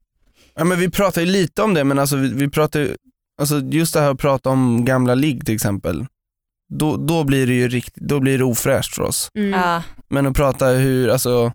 Ja, 0.57 0.63
men 0.63 0.79
vi 0.79 0.89
pratar 0.89 1.21
ju 1.21 1.27
lite 1.27 1.62
om 1.62 1.74
det 1.74 1.83
men 1.83 2.00
alltså 2.00 2.15
vi, 2.15 2.33
vi 2.33 2.50
pratar 2.50 2.79
ju, 2.79 2.95
alltså 3.38 3.60
just 3.60 3.94
det 3.94 4.00
här 4.00 4.12
att 4.12 4.20
prata 4.20 4.50
om 4.50 4.86
gamla 4.86 5.15
ligg 5.15 5.46
till 5.46 5.56
exempel, 5.56 6.06
då, 6.70 6.98
då 6.98 7.24
blir 7.24 7.48
det 7.48 7.54
ju 7.54 7.68
riktigt, 7.68 8.04
då 8.04 8.20
blir 8.20 8.38
det 8.38 8.44
ofräscht 8.44 8.96
för 8.96 9.04
oss. 9.04 9.30
Mm. 9.36 9.60
Ja. 9.60 9.84
Men 10.08 10.27
att 10.27 10.36
prata 10.36 10.68
hur, 10.68 11.10
alltså 11.10 11.54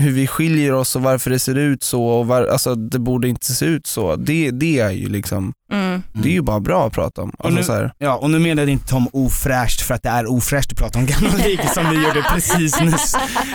hur 0.00 0.10
vi 0.10 0.26
skiljer 0.26 0.72
oss 0.72 0.96
och 0.96 1.02
varför 1.02 1.30
det 1.30 1.38
ser 1.38 1.54
ut 1.58 1.82
så 1.82 2.04
och 2.04 2.26
var, 2.26 2.46
alltså 2.46 2.74
det 2.74 2.98
borde 2.98 3.28
inte 3.28 3.46
se 3.52 3.66
ut 3.66 3.86
så. 3.86 4.16
Det, 4.16 4.50
det 4.50 4.78
är 4.80 4.90
ju 4.90 5.08
liksom, 5.08 5.52
Mm. 5.72 6.02
det 6.12 6.28
är 6.28 6.32
ju 6.32 6.42
bara 6.42 6.60
bra 6.60 6.86
att 6.86 6.92
prata 6.92 7.22
om. 7.22 7.32
Alltså, 7.38 7.54
nu- 7.58 7.62
så 7.64 7.72
här, 7.72 7.92
Ja, 7.98 8.16
och 8.16 8.30
nu 8.30 8.38
menade 8.38 8.70
inte 8.70 8.88
Tom 8.88 9.08
ofräscht 9.12 9.80
för 9.80 9.94
att 9.94 10.02
det 10.02 10.08
är 10.08 10.26
ofräscht 10.30 10.72
att 10.72 10.78
prata 10.78 10.98
om 10.98 11.06
gamla 11.06 11.36
ligg 11.44 11.60
som 11.74 11.90
vi 11.90 11.96
gjorde 11.96 12.22
precis 12.34 12.80
nyss. 12.80 13.14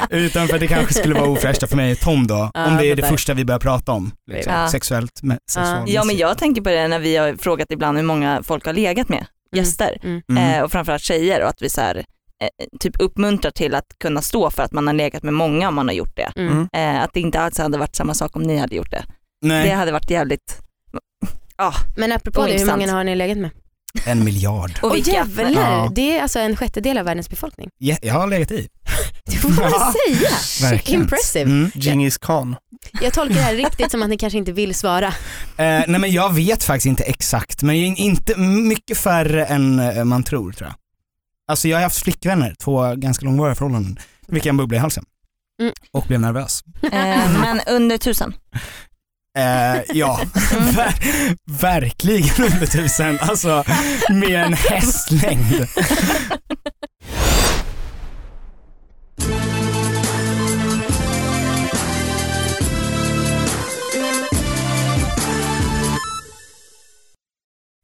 Utan 0.10 0.48
för 0.48 0.53
att 0.53 0.60
det 0.60 0.67
kanske 0.67 0.94
skulle 0.94 1.13
vara 1.15 1.29
ofräscht 1.29 1.70
för 1.70 1.75
mig 1.75 1.91
och 1.91 2.00
Tom 2.00 2.27
då, 2.27 2.51
Ja, 2.53 2.67
om 2.67 2.77
det 2.77 2.86
är 2.91 2.96
det 2.96 3.01
fattar. 3.01 3.15
första 3.15 3.34
vi 3.34 3.46
börjar 3.46 3.60
prata 3.60 3.91
om. 3.91 4.12
Liksom. 4.32 4.53
Ja. 4.53 4.67
Sexuellt, 4.70 5.24
med, 5.24 5.38
sexualmässigt. 5.51 5.96
Ja 5.96 6.03
men 6.03 6.17
jag 6.17 6.38
tänker 6.38 6.62
på 6.62 6.70
det 6.70 6.88
när 6.88 7.00
vi 7.00 7.15
har 7.17 7.36
frågat 7.36 7.67
ibland 7.72 7.98
hur 7.98 8.06
många 8.06 8.44
folk 8.44 8.65
har 8.65 8.74
legat 8.74 9.10
med, 9.10 9.25
gäster. 9.56 9.98
Mm. 10.03 10.22
Mm. 10.29 10.53
Eh, 10.58 10.63
och 10.63 10.72
framförallt 10.72 11.03
tjejer 11.03 11.44
och 11.44 11.50
att 11.50 11.62
vi 11.62 11.70
så 11.70 11.82
här, 11.82 11.96
eh, 11.96 12.03
typ 12.79 13.01
uppmuntrar 13.01 13.51
till 13.51 13.75
att 13.75 13.86
kunna 14.00 14.22
stå 14.22 14.50
för 14.50 14.63
att 14.63 14.72
man 14.72 14.88
har 14.88 14.94
legat 14.94 15.24
med 15.24 15.34
många 15.34 15.67
om 15.67 15.75
man 15.75 15.88
har 15.88 15.96
gjort 15.96 16.15
det. 16.15 16.32
Mm. 16.36 16.67
Eh, 16.74 17.01
att 17.03 17.13
det 17.13 17.20
inte 17.20 17.39
alls 17.39 17.58
hade 17.58 17.77
varit 17.77 17.96
samma 17.96 18.13
sak 18.13 18.36
om 18.36 18.44
ni 18.44 18.58
hade 18.58 18.75
gjort 18.75 18.91
det. 18.91 19.06
Nej, 19.41 19.67
Det 19.70 19.75
hade 19.75 19.91
varit 19.91 20.10
jävligt, 20.10 20.58
Men 21.98 22.12
apropå 22.12 22.46
det, 22.46 22.60
hur 22.60 22.65
många 22.65 22.91
har 22.94 23.03
ni 23.03 23.15
legat 23.15 23.38
med? 23.38 23.50
en 24.06 24.24
miljard. 24.24 24.72
och 24.82 24.96
vilka? 24.96 25.12
jävlar, 25.12 25.51
Ja. 25.51 25.91
det 25.96 26.17
är 26.17 26.22
alltså 26.22 26.39
en 26.39 26.56
sjättedel 26.56 26.98
av 26.98 27.06
världens 27.06 27.29
befolkning. 27.29 27.70
Ja, 27.77 27.98
jag 28.01 28.13
har 28.13 28.27
legat 28.27 28.51
i. 28.51 28.67
Det 29.25 29.36
får 29.38 29.50
man 29.50 29.72
Ja, 29.72 29.94
säga. 30.08 30.70
Verkligen. 30.72 31.01
Impressive. 31.01 31.44
Mm. 31.51 31.72
Genghis 31.75 32.17
khan. 32.17 32.56
Jag 33.01 33.13
tolkar 33.13 33.36
det 33.36 33.41
här 33.41 33.56
riktigt 33.56 33.91
som 33.91 34.03
att 34.03 34.10
ni 34.10 34.17
kanske 34.17 34.38
inte 34.38 34.51
vill 34.51 34.75
svara. 34.75 35.08
Eh, 35.08 35.13
nej 35.58 35.88
men 36.00 36.12
jag 36.12 36.34
vet 36.34 36.63
faktiskt 36.63 36.86
inte 36.86 37.03
exakt, 37.03 37.62
men 37.63 37.75
inte 37.75 38.38
mycket 38.39 38.98
färre 38.98 39.46
än 39.46 39.79
eh, 39.79 40.03
man 40.03 40.24
tror 40.24 40.51
tror 40.51 40.67
jag. 40.70 40.75
Alltså 41.48 41.68
jag 41.68 41.77
har 41.77 41.84
haft 41.84 42.04
flickvänner, 42.04 42.56
två 42.60 42.96
ganska 42.96 43.25
långvariga 43.25 43.56
förhållanden, 43.56 43.98
vilket 44.27 44.50
en 44.50 44.58
bubbla 44.58 44.77
i 44.77 44.80
halsen. 44.80 45.04
Mm. 45.62 45.74
Och 45.92 46.06
blev 46.08 46.20
nervös. 46.20 46.63
Eh, 46.84 47.39
men 47.42 47.62
under 47.68 47.98
tusen. 47.98 48.34
Eh, 49.38 49.82
ja, 49.94 50.20
ver 50.75 50.94
verkligen 51.62 52.46
under 52.54 52.66
tusen. 52.66 53.20
Alltså 53.22 53.63
med 54.10 54.44
en 54.44 54.54
hästlängd. 54.54 55.68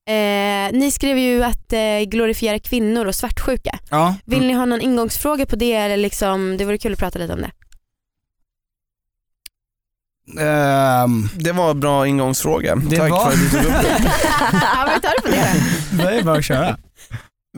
Eh, 0.10 0.43
ni 0.74 0.92
skrev 0.92 1.18
ju 1.18 1.44
att 1.44 1.74
eh, 1.74 2.00
glorifiera 2.08 2.60
kvinnor 2.60 3.06
och 3.06 3.16
svartsjuka. 3.16 3.80
Ja. 3.90 4.16
Vill 4.26 4.48
ni 4.48 4.54
ha 4.54 4.66
någon 4.66 4.82
ingångsfråga 4.82 5.46
på 5.46 5.56
det 5.56 5.74
eller 5.74 5.98
liksom, 5.98 6.58
det 6.58 6.66
vore 6.66 6.78
kul 6.78 6.94
att 6.94 7.00
prata 7.00 7.20
lite 7.20 7.34
om 7.34 7.42
det. 7.42 7.52
Ehm, 10.42 11.30
Det 11.36 11.52
var 11.52 11.72
en 11.72 11.80
bra 11.80 12.08
ingångsfråga. 12.08 12.76
Det 12.76 12.98
Tack 12.98 13.12
var- 13.12 13.30
för 13.32 13.32
att 13.32 13.40
du 13.40 13.50
tog 13.50 13.60
upp 13.60 13.82
det. 13.84 13.98
ja, 14.54 14.86
men 14.88 15.02
tar 15.02 15.14
det 15.16 15.22
på 15.22 15.28
det 15.28 15.54
då. 15.92 16.04
det 16.10 16.18
är 16.20 16.24
bara 16.24 16.38
att 16.38 16.46
köra. 16.46 16.78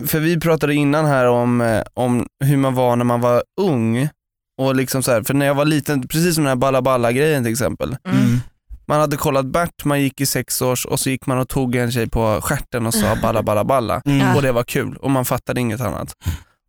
För 0.07 0.19
vi 0.19 0.39
pratade 0.39 0.73
innan 0.75 1.05
här 1.05 1.25
om, 1.27 1.61
eh, 1.61 1.81
om 1.93 2.27
hur 2.43 2.57
man 2.57 2.73
var 2.75 2.95
när 2.95 3.05
man 3.05 3.21
var 3.21 3.43
ung. 3.61 4.09
Och 4.57 4.75
liksom 4.75 5.03
så 5.03 5.11
här, 5.11 5.23
för 5.23 5.33
när 5.33 5.45
jag 5.45 5.55
var 5.55 5.65
liten, 5.65 6.07
precis 6.07 6.35
som 6.35 6.43
den 6.43 6.49
här 6.49 6.55
balla 6.55 6.81
balla 6.81 7.11
grejen 7.11 7.43
till 7.43 7.51
exempel. 7.51 7.97
Mm. 8.07 8.39
Man 8.87 8.99
hade 8.99 9.17
kollat 9.17 9.45
Bert, 9.45 9.85
man 9.85 10.01
gick 10.01 10.21
i 10.21 10.25
sex 10.25 10.61
års 10.61 10.85
och 10.85 10.99
så 10.99 11.09
gick 11.09 11.25
man 11.25 11.37
och 11.37 11.49
tog 11.49 11.75
en 11.75 11.91
tjej 11.91 12.09
på 12.09 12.39
stjärten 12.41 12.85
och 12.85 12.93
sa 12.93 13.15
balla 13.21 13.43
balla 13.43 13.63
balla. 13.63 14.01
Mm. 14.05 14.35
Och 14.35 14.41
det 14.41 14.51
var 14.51 14.63
kul 14.63 14.97
och 14.97 15.11
man 15.11 15.25
fattade 15.25 15.61
inget 15.61 15.81
annat. 15.81 16.13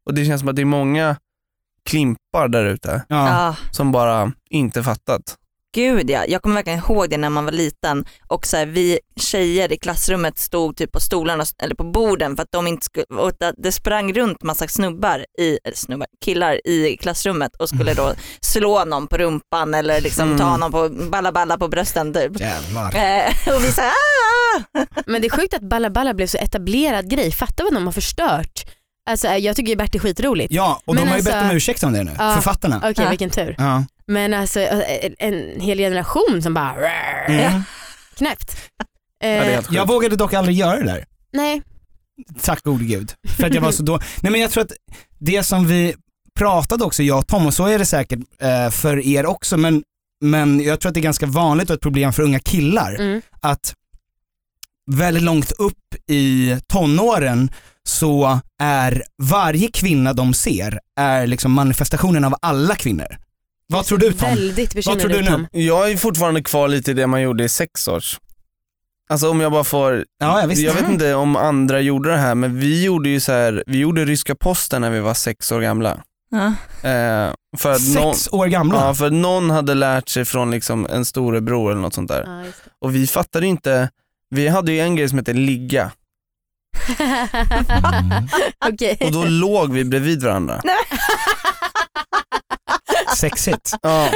Och 0.06 0.14
det 0.14 0.25
känns 0.25 0.40
som 0.40 0.49
att 0.49 0.56
det 0.56 0.62
är 0.62 0.66
många 0.66 1.16
klimpar 1.85 2.49
där 2.49 2.64
ute. 2.64 3.02
Ja, 3.08 3.56
som 3.70 3.92
bara 3.92 4.32
inte 4.50 4.82
fattat. 4.82 5.37
Gud 5.76 6.11
ja. 6.11 6.25
Jag 6.28 6.42
kommer 6.42 6.54
verkligen 6.54 6.78
ihåg 6.78 7.11
det 7.11 7.16
när 7.16 7.30
man 7.30 7.45
var 7.45 7.52
liten 7.52 8.04
och 8.28 8.47
så 8.47 8.56
här, 8.56 8.66
vi 8.66 8.99
tjejer 9.21 9.73
i 9.73 9.76
klassrummet 9.76 10.38
stod 10.38 10.76
typ 10.76 10.92
på 10.92 11.00
stolarna 11.00 11.45
eller 11.62 11.75
på 11.75 11.85
borden 11.85 12.37
för 12.37 12.42
att 12.42 12.52
de 12.52 12.66
inte 12.66 12.85
skulle, 12.85 13.04
och 13.21 13.33
det 13.59 13.73
sprang 13.73 14.12
runt 14.12 14.42
massa 14.42 14.68
snubbar, 14.68 15.25
i, 15.38 15.59
eller 15.64 15.76
snubbar, 15.76 16.06
killar 16.25 16.66
i 16.68 16.97
klassrummet 17.00 17.56
och 17.56 17.68
skulle 17.68 17.95
då 17.95 18.12
slå 18.40 18.85
någon 18.85 19.06
på 19.06 19.16
rumpan 19.18 19.75
eller 19.75 20.00
liksom 20.00 20.38
ta 20.38 20.47
Mm. 20.49 20.61
någon 20.61 20.73
på 20.73 20.88
balla 21.11 21.33
balla 21.33 21.59
på 21.59 21.68
brösten 21.68 22.14
typ. 22.14 22.40
Jävlar. 22.40 22.95
Eh, 22.97 23.54
och 23.56 23.64
vi 23.64 23.73
sa 23.73 23.83
ah! 23.83 24.62
Men 25.06 25.21
det 25.23 25.28
är 25.28 25.30
sjukt 25.30 25.54
att 25.54 25.62
Balla 25.68 25.90
Balla 25.90 26.14
blev 26.14 26.26
så 26.26 26.38
etablerad 26.38 27.11
grej. 27.11 27.33
Fatta 27.33 27.64
vad 27.64 27.75
de 27.75 27.85
har 27.85 27.92
förstört. 27.92 28.64
Alltså, 29.11 29.28
jag 29.28 29.56
tycker 29.56 29.71
ju 29.71 29.76
Bert 29.76 29.95
är 29.95 29.99
skitroligt. 29.99 30.52
Ja, 30.52 30.83
och 30.85 30.95
Men 30.95 31.04
de 31.04 31.09
har 31.11 31.16
ju 31.16 31.21
alltså- 31.21 31.33
bett 31.33 31.50
om 31.50 31.56
ursäkt 31.56 31.83
om 31.83 31.92
det 31.92 32.04
nu, 32.04 32.11
Ja. 32.18 32.35
författarna. 32.35 32.76
Okej, 32.78 32.95
Ja. 33.04 33.09
vilken 33.11 33.30
tur. 33.30 33.54
Ja. 33.59 33.85
Men 34.06 34.34
alltså 34.34 34.60
en 35.18 35.60
hel 35.60 35.78
generation 35.78 36.42
som 36.42 36.54
bara 36.54 36.75
Mm. 37.28 37.62
knäppt. 38.16 38.56
Ja, 38.78 38.84
Eh. 39.28 39.60
Jag 39.70 39.86
vågade 39.88 40.16
dock 40.16 40.34
aldrig 40.34 40.56
göra 40.56 40.76
det 40.78 40.84
där. 40.84 41.04
nej, 41.32 41.62
Tack 42.42 42.62
gode 42.62 42.84
gud. 42.84 43.12
För 43.28 43.46
att 43.46 43.54
jag 43.54 43.62
var 43.62 43.72
så 43.72 43.82
då. 43.82 43.98
Nej 44.20 44.32
men 44.32 44.40
jag 44.40 44.50
tror 44.50 44.64
att 44.64 44.72
det 45.18 45.42
som 45.42 45.66
vi 45.66 45.94
pratade 46.34 46.84
också, 46.84 47.02
jag 47.02 47.18
och 47.18 47.26
Tom, 47.26 47.46
och 47.46 47.54
så 47.54 47.66
är 47.66 47.78
det 47.78 47.86
säkert 47.86 48.18
eh, 48.40 48.70
för 48.70 49.06
er 49.06 49.26
också, 49.26 49.56
men, 49.56 49.82
men 50.21 50.60
jag 50.60 50.80
tror 50.80 50.90
att 50.90 50.95
det 50.95 51.00
är 51.00 51.02
ganska 51.02 51.26
vanligt 51.26 51.71
och 51.71 51.76
ett 51.76 51.82
problem 51.82 52.12
för 52.12 52.23
unga 52.23 52.38
killar 52.38 52.95
mm. 52.95 53.23
att 53.40 53.75
väldigt 54.90 55.23
långt 55.23 55.52
upp 55.52 55.95
i 56.10 56.56
tonåren 56.66 57.50
så 57.84 58.40
är 58.62 59.02
varje 59.23 59.69
kvinna 59.69 60.12
de 60.12 60.34
ser 60.34 60.80
är 61.00 61.26
liksom 61.26 61.52
manifestationen 61.52 62.25
av 62.25 62.34
alla 62.42 62.75
kvinnor. 62.76 63.16
Vad 63.69 63.85
tror 63.87 63.99
du 63.99 64.13
Tom? 64.13 64.29
väldigt 64.29 64.75
bekymrad 64.75 65.00
tror 65.00 65.11
du 65.11 65.17
ut, 65.19 65.25
nu? 65.25 65.31
Tom. 65.31 65.47
Jag 65.52 65.91
är 65.91 65.97
fortfarande 65.97 66.43
kvar 66.43 66.69
lite 66.69 66.91
i 66.91 66.95
det 66.95 67.07
man 67.07 67.23
gjorde 67.23 67.45
i 67.45 67.49
sex 67.49 67.89
års. 67.89 68.21
Alltså 69.09 69.31
om 69.31 69.41
jag 69.41 69.52
bara 69.52 69.65
får, 69.65 70.05
Ja, 70.21 70.41
jag 70.41 70.49
visste. 70.49 70.65
jag 70.65 70.75
vet 70.75 70.89
inte 70.89 71.15
om 71.15 71.37
andra 71.37 71.81
gjorde 71.81 72.11
det 72.11 72.17
här 72.17 72.35
men 72.35 72.59
vi 72.61 72.85
gjorde 72.85 73.09
ju 73.09 73.21
så 73.21 73.33
här, 73.33 73.65
vi 73.67 73.79
gjorde 73.79 74.05
ryska 74.05 74.35
posten 74.35 74.81
när 74.83 74.91
vi 74.91 75.00
var 75.00 75.15
sex 75.15 75.52
år 75.52 75.61
gamla. 75.61 76.02
Ja. 76.31 76.47
Eh, 76.91 77.33
för 77.59 77.73
att 77.73 77.95
någon, 77.95 78.15
Sex 78.15 78.29
år 78.33 78.47
gamla. 78.47 78.76
ja, 78.87 78.95
för 78.95 79.07
att 79.07 79.13
någon 79.13 79.50
hade 79.50 79.75
lärt 79.75 80.09
sig 80.09 80.25
från 80.25 80.50
liksom 80.50 80.87
en 80.87 81.05
storebror 81.05 81.71
eller 81.73 81.81
något 81.81 81.95
sånt 81.95 82.09
där. 82.09 82.25
Ja, 82.26 82.45
just 82.47 82.65
det. 82.65 82.71
Och 82.81 82.95
vi 82.95 83.07
fattade 83.07 83.47
inte, 83.47 83.91
vi 84.31 84.49
hade 84.49 84.73
ju 84.73 84.81
en 84.81 84.97
grej 84.97 85.09
som 85.09 85.19
hette 85.19 85.33
ligga 85.33 85.91
Mm. 86.99 88.29
Okej. 88.73 88.99
och 89.05 89.13
då 89.13 89.25
låg 89.25 89.73
vi 89.73 89.85
bredvid 89.85 90.23
varandra. 90.23 90.63
Sexigt. 93.17 93.73
Ja. 93.83 94.09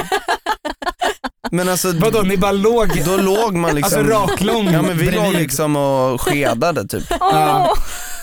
Men 1.51 1.69
alltså, 1.69 1.93
Vadå, 1.93 2.23
ni 2.23 2.37
bara 2.37 2.53
låg, 2.53 3.03
då 3.05 3.17
låg 3.17 3.55
man 3.55 3.75
liksom, 3.75 3.99
alltså 3.99 4.15
raklång 4.15 4.71
ja 4.73 4.83
men 4.83 4.99
vi 4.99 5.05
låg 5.05 5.15
bredvid? 5.23 5.41
liksom 5.41 5.77
och 5.77 6.21
skedade 6.21 6.89
typ. 6.89 7.05
Åh, 7.21 7.73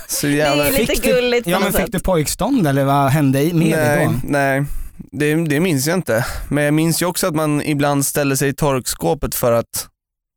Så 0.08 0.28
det 0.28 0.34
jävla... 0.34 0.68
är 0.68 0.72
lite 0.72 0.96
gulligt 0.96 1.44
på 1.44 1.50
Ja 1.50 1.60
men 1.60 1.66
något 1.68 1.76
fick 1.76 1.86
sätt. 1.86 1.92
du 1.92 2.00
pojkstånd 2.00 2.68
eller 2.68 2.84
vad 2.86 3.10
hände 3.12 3.42
i- 3.44 3.54
med 3.54 3.78
dig 3.80 3.98
nej, 3.98 4.06
då? 4.06 4.14
nej. 4.24 4.64
Det, 5.12 5.36
det 5.46 5.60
minns 5.60 5.88
jag 5.88 5.98
inte. 5.98 6.26
Men 6.50 6.64
jag 6.64 6.74
minns 6.74 7.02
ju 7.02 7.06
också 7.06 7.28
att 7.28 7.36
man 7.36 7.62
ibland 7.62 8.06
ställde 8.06 8.38
sig 8.38 8.50
i 8.50 8.54
torkskåpet 8.54 9.36
för 9.36 9.52
att 9.52 9.88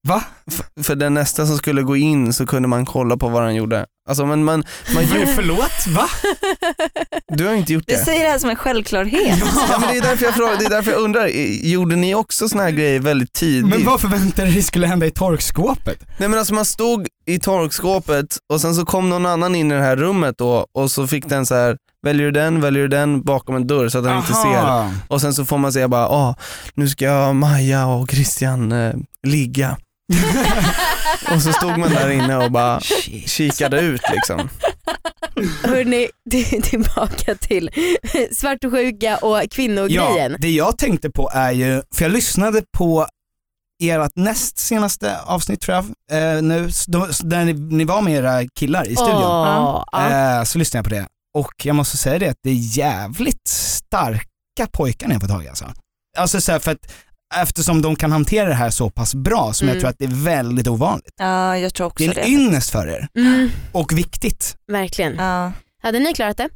Va? 0.09 0.22
f- 0.53 0.62
för 0.83 0.94
den 0.94 1.14
nästa 1.14 1.46
som 1.46 1.59
skulle 1.59 1.83
gå 1.83 1.96
in 1.96 2.33
så 2.33 2.46
kunde 2.46 2.68
man 2.68 2.87
kolla 2.87 3.16
på 3.16 3.29
vad 3.29 3.42
han 3.42 3.55
gjorde. 3.55 3.87
Alltså 4.09 4.26
men 4.26 4.44
man, 4.44 4.64
man 4.94 5.05
gjorde, 5.07 5.26
förlåt, 5.26 5.87
va? 5.88 6.09
du 7.36 7.46
har 7.46 7.54
inte 7.54 7.72
gjort 7.72 7.84
Du 7.86 7.94
det. 7.94 8.04
säger 8.04 8.24
det 8.24 8.30
här 8.30 8.38
som 8.38 8.50
en 8.50 8.56
självklarhet. 8.56 9.38
Ja, 9.70 9.78
men 9.78 9.88
det, 9.88 9.96
är 9.96 10.02
därför 10.02 10.24
jag 10.24 10.34
frågar, 10.34 10.56
det 10.58 10.64
är 10.64 10.70
därför 10.70 10.90
jag 10.90 11.00
undrar, 11.00 11.26
gjorde 11.66 11.96
ni 11.96 12.14
också 12.14 12.48
såna 12.48 12.62
här 12.62 12.70
grejer 12.70 13.00
väldigt 13.00 13.32
tidigt? 13.32 13.66
Men 13.70 13.84
vad 13.84 14.00
förväntade 14.00 14.48
du 14.48 14.54
dig 14.54 14.62
skulle 14.62 14.86
hända 14.86 15.06
i 15.06 15.10
torkskåpet? 15.10 15.98
Nej 16.18 16.28
men 16.28 16.38
alltså 16.38 16.54
man 16.54 16.64
stod 16.64 17.06
i 17.26 17.38
torkskåpet 17.38 18.36
och 18.52 18.60
sen 18.60 18.74
så 18.74 18.84
kom 18.84 19.08
någon 19.08 19.26
annan 19.26 19.54
in 19.54 19.72
i 19.72 19.74
det 19.74 19.82
här 19.82 19.96
rummet 19.96 20.38
då 20.38 20.66
och 20.74 20.90
så 20.90 21.06
fick 21.06 21.28
den 21.28 21.46
så 21.46 21.54
här 21.54 21.76
väljer 22.06 22.26
du 22.26 22.32
den, 22.32 22.60
väljer 22.60 22.82
du 22.82 22.88
den 22.88 23.22
bakom 23.22 23.56
en 23.56 23.66
dörr 23.66 23.88
så 23.88 23.98
att 23.98 24.04
den 24.04 24.16
inte 24.16 24.32
ser. 24.32 24.56
Aha. 24.58 24.90
Och 25.08 25.20
sen 25.20 25.34
så 25.34 25.44
får 25.44 25.58
man 25.58 25.72
säga 25.72 25.88
bara, 25.88 26.08
ah, 26.08 26.34
nu 26.74 26.88
ska 26.88 27.04
jag 27.04 27.36
Maja 27.36 27.86
och 27.86 28.10
Christian 28.10 28.72
eh, 28.72 28.92
ligga. 29.26 29.76
och 31.34 31.42
så 31.42 31.52
stod 31.52 31.78
man 31.78 31.90
där 31.90 32.10
inne 32.10 32.36
och 32.36 32.50
bara 32.52 32.80
kikade 33.26 33.80
ut 33.80 34.00
liksom. 34.12 34.48
Hörrni, 35.64 36.08
till- 36.30 36.62
tillbaka 36.62 37.34
till 37.34 37.70
svartsjuka 38.32 39.16
och 39.16 39.50
kvinnogrejen. 39.50 40.32
Ja, 40.32 40.38
det 40.38 40.50
jag 40.50 40.78
tänkte 40.78 41.10
på 41.10 41.30
är 41.34 41.50
ju, 41.52 41.82
för 41.94 42.04
jag 42.04 42.12
lyssnade 42.12 42.62
på 42.78 43.06
ert 43.82 44.12
näst 44.16 44.58
senaste 44.58 45.20
avsnitt 45.20 45.60
tror 45.60 45.76
jag, 45.76 45.84
eh, 46.36 46.42
nu, 46.42 46.70
då, 46.86 47.08
där 47.22 47.44
ni, 47.44 47.52
ni 47.52 47.84
var 47.84 48.02
med 48.02 48.14
era 48.14 48.48
killar 48.58 48.84
i 48.88 48.96
studion. 48.96 49.20
Ja. 49.20 49.86
Eh, 50.10 50.44
så 50.44 50.58
lyssnade 50.58 50.78
jag 50.78 50.84
på 50.84 50.90
det 51.00 51.06
och 51.38 51.52
jag 51.64 51.76
måste 51.76 51.96
säga 51.96 52.18
det 52.18 52.28
att 52.28 52.38
det 52.42 52.50
är 52.50 52.78
jävligt 52.78 53.48
starka 53.48 54.66
pojkar 54.72 55.08
ni 55.08 55.14
har 55.14 55.20
fått 55.20 55.30
tag 55.30 55.44
i 55.44 55.48
alltså. 55.48 55.64
Alltså 56.18 56.40
så 56.40 56.52
här, 56.52 56.58
för 56.58 56.70
att 56.70 56.92
eftersom 57.36 57.82
de 57.82 57.96
kan 57.96 58.12
hantera 58.12 58.48
det 58.48 58.54
här 58.54 58.70
så 58.70 58.90
pass 58.90 59.14
bra 59.14 59.52
som 59.52 59.64
Mm. 59.68 59.74
jag 59.76 59.80
tror 59.80 59.90
att 59.90 59.98
det 59.98 60.04
är 60.04 60.24
väldigt 60.24 60.66
ovanligt. 60.68 61.14
Ja, 61.18 61.58
jag 61.58 61.74
tror 61.74 61.84
Det 61.84 61.88
också 61.90 62.04
är 62.04 62.14
det. 62.14 62.20
en 62.20 62.28
ynnest 62.28 62.70
för 62.70 62.86
er 62.88 63.08
Mm, 63.14 63.48
och 63.72 63.98
viktigt. 63.98 64.56
verkligen. 64.72 65.14
Ja. 65.14 65.52
Hade 65.82 65.98
ni 65.98 66.14
klarat 66.14 66.36
det? 66.36 66.48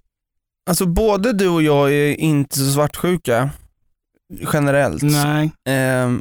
Alltså 0.71 0.87
både 0.87 1.33
du 1.33 1.49
och 1.49 1.63
jag 1.63 1.93
är 1.93 2.15
inte 2.21 2.59
så 2.59 2.73
svartsjuka. 2.73 3.51
generellt. 4.53 5.03
Nej. 5.03 5.51
Ehm, 5.69 6.21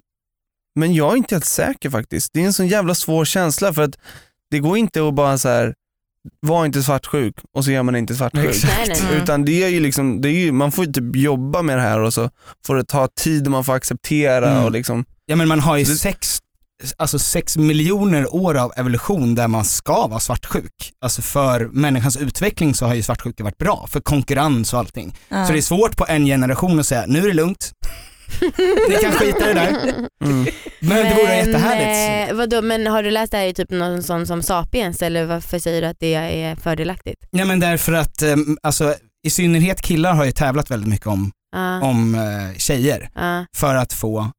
men 0.80 0.94
jag 0.94 1.14
är 1.14 1.18
inte 1.18 1.36
helt 1.36 1.46
säker 1.46 1.90
faktiskt. 1.90 2.30
Det 2.34 2.42
är 2.42 2.46
en 2.46 2.54
sån 2.54 2.68
jävla 2.68 2.96
svår 2.96 3.26
känsla 3.26 3.74
för 3.74 3.82
att 3.82 3.96
det 4.52 4.60
går 4.60 4.78
inte 4.78 5.08
att 5.08 5.14
bara 5.14 5.38
så 5.38 5.50
här 5.50 5.74
var 6.42 6.66
inte 6.66 6.84
svartsjuk 6.84 7.36
och 7.56 7.66
så 7.66 7.72
är 7.72 7.84
man 7.84 7.96
inte 7.96 8.16
svartsjuk. 8.16 8.50
Exakt. 8.50 8.74
Nej, 8.78 8.86
nej. 9.02 9.02
Mm. 9.12 9.24
Utan 9.24 9.46
det 9.46 9.64
är 9.64 9.68
ju 9.70 9.80
liksom, 9.80 10.22
det 10.22 10.30
är 10.30 10.40
ju, 10.46 10.52
man 10.52 10.72
får 10.72 10.86
ju 10.86 10.92
typ 10.92 11.16
jobba 11.16 11.62
med 11.62 11.78
det 11.78 11.82
här 11.82 12.00
och 12.00 12.14
så 12.14 12.30
får 12.68 12.76
det 12.76 12.84
ta 12.84 13.08
tid 13.08 13.46
och 13.46 13.52
man 13.52 13.64
får 13.64 13.74
acceptera 13.74 14.52
Mm. 14.52 14.64
och 14.64 14.72
liksom, 14.72 15.06
Ja 15.26 15.36
men 15.36 15.48
man 15.48 15.60
har 15.60 15.78
ju 15.78 15.84
Det- 15.84 15.96
sex, 15.96 16.40
alltså 16.98 17.20
sex 17.20 17.58
miljoner 17.58 18.36
år 18.36 18.56
av 18.58 18.74
evolution 18.78 19.36
där 19.36 19.48
man 19.48 19.66
ska 19.66 20.08
vara 20.08 20.20
svartsjuk. 20.20 20.92
Alltså 21.02 21.22
för 21.22 21.70
människans 21.74 22.18
utveckling 22.18 22.74
så 22.76 22.86
har 22.86 22.94
ju 22.94 23.04
svartsjuka 23.04 23.44
varit 23.44 23.58
bra, 23.58 23.88
för 23.90 24.00
konkurrens 24.00 24.74
och 24.74 24.80
allting. 24.80 25.16
Ja. 25.30 25.46
Så 25.46 25.52
det 25.54 25.60
är 25.60 25.62
svårt 25.62 25.98
på 25.98 26.06
en 26.10 26.26
generation 26.26 26.80
att 26.80 26.86
säga, 26.88 27.04
nu 27.08 27.20
är 27.20 27.28
det 27.28 27.34
lugnt. 27.34 27.72
Ni 28.90 28.96
kan 29.02 29.12
skita 29.12 29.52
i 29.52 29.54
det 29.54 29.60
där. 29.60 29.70
mm. 30.24 30.46
Men 30.80 30.98
det 31.06 31.14
vore 31.24 31.36
jättehärligt. 31.36 32.30
eh, 32.32 32.36
vadå, 32.36 32.62
men 32.62 32.88
har 32.88 33.04
du 33.04 33.12
läst 33.12 33.32
det 33.32 33.38
här 33.38 33.46
i 33.46 33.54
typ 33.54 33.70
någon 33.72 34.04
sån 34.04 34.28
som 34.28 34.44
Sapiens 34.44 35.02
eller 35.02 35.26
varför 35.26 35.60
säger 35.60 35.82
du 35.82 35.88
att 35.88 36.00
det 36.00 36.14
är 36.16 36.56
fördelaktigt? 36.56 37.28
Ja 37.32 37.46
men 37.46 37.60
därför 37.60 37.94
att, 37.94 38.22
eh, 38.22 38.36
alltså 38.64 38.96
i 39.26 39.30
synnerhet 39.30 39.82
killar 39.82 40.14
har 40.14 40.26
ju 40.26 40.32
tävlat 40.32 40.72
väldigt 40.72 40.90
mycket 40.90 41.08
om, 41.08 41.32
Ja, 41.56 41.82
om 41.82 42.16
eh, 42.16 42.58
tjejer 42.58 43.10
ja. 43.16 43.46
för 43.58 43.76
att 43.76 43.94
få, 43.94 44.32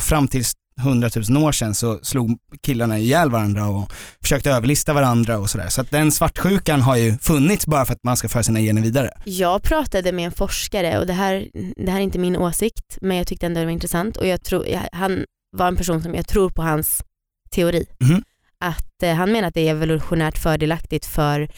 fram 0.00 0.28
till 0.28 0.44
100 0.80 1.10
000 1.28 1.44
år 1.44 1.52
sedan 1.52 1.74
så 1.74 1.98
slog 2.02 2.38
killarna 2.62 2.98
ihjäl 2.98 3.30
varandra 3.30 3.66
och 3.66 3.92
försökte 4.22 4.50
överlista 4.50 4.92
varandra 4.92 5.38
och 5.38 5.50
sådär. 5.50 5.68
Så 5.68 5.80
att 5.80 5.90
den 5.90 6.12
svartsjukan 6.12 6.80
har 6.80 6.96
ju 6.96 7.18
funnits 7.18 7.66
bara 7.66 7.84
för 7.84 7.92
att 7.92 8.04
man 8.04 8.16
ska 8.16 8.28
föra 8.28 8.42
sina 8.42 8.60
gener 8.60 8.82
vidare. 8.82 9.10
Jag 9.24 9.62
pratade 9.62 10.12
med 10.12 10.24
en 10.24 10.32
forskare 10.32 10.98
och 10.98 11.06
det 11.06 11.12
här, 11.12 11.48
det 11.76 11.90
här 11.90 11.98
är 11.98 12.02
inte 12.02 12.18
min 12.18 12.36
åsikt 12.36 12.98
men 13.00 13.16
jag 13.16 13.26
tyckte 13.26 13.46
ändå 13.46 13.60
det 13.60 13.66
var 13.66 13.72
intressant 13.72 14.16
och 14.16 14.26
jag 14.26 14.42
tror, 14.42 14.66
han 14.92 15.24
var 15.56 15.68
en 15.68 15.76
person 15.76 16.02
som 16.02 16.14
jag 16.14 16.26
tror 16.28 16.50
på 16.50 16.62
hans 16.62 17.02
teori. 17.50 17.86
Mhm. 18.00 18.22
Att 18.58 19.02
eh, 19.02 19.14
han 19.14 19.32
menar 19.32 19.48
att 19.48 19.54
det 19.54 19.68
är 19.68 19.70
evolutionärt 19.70 20.38
fördelaktigt 20.38 21.06
för 21.06 21.48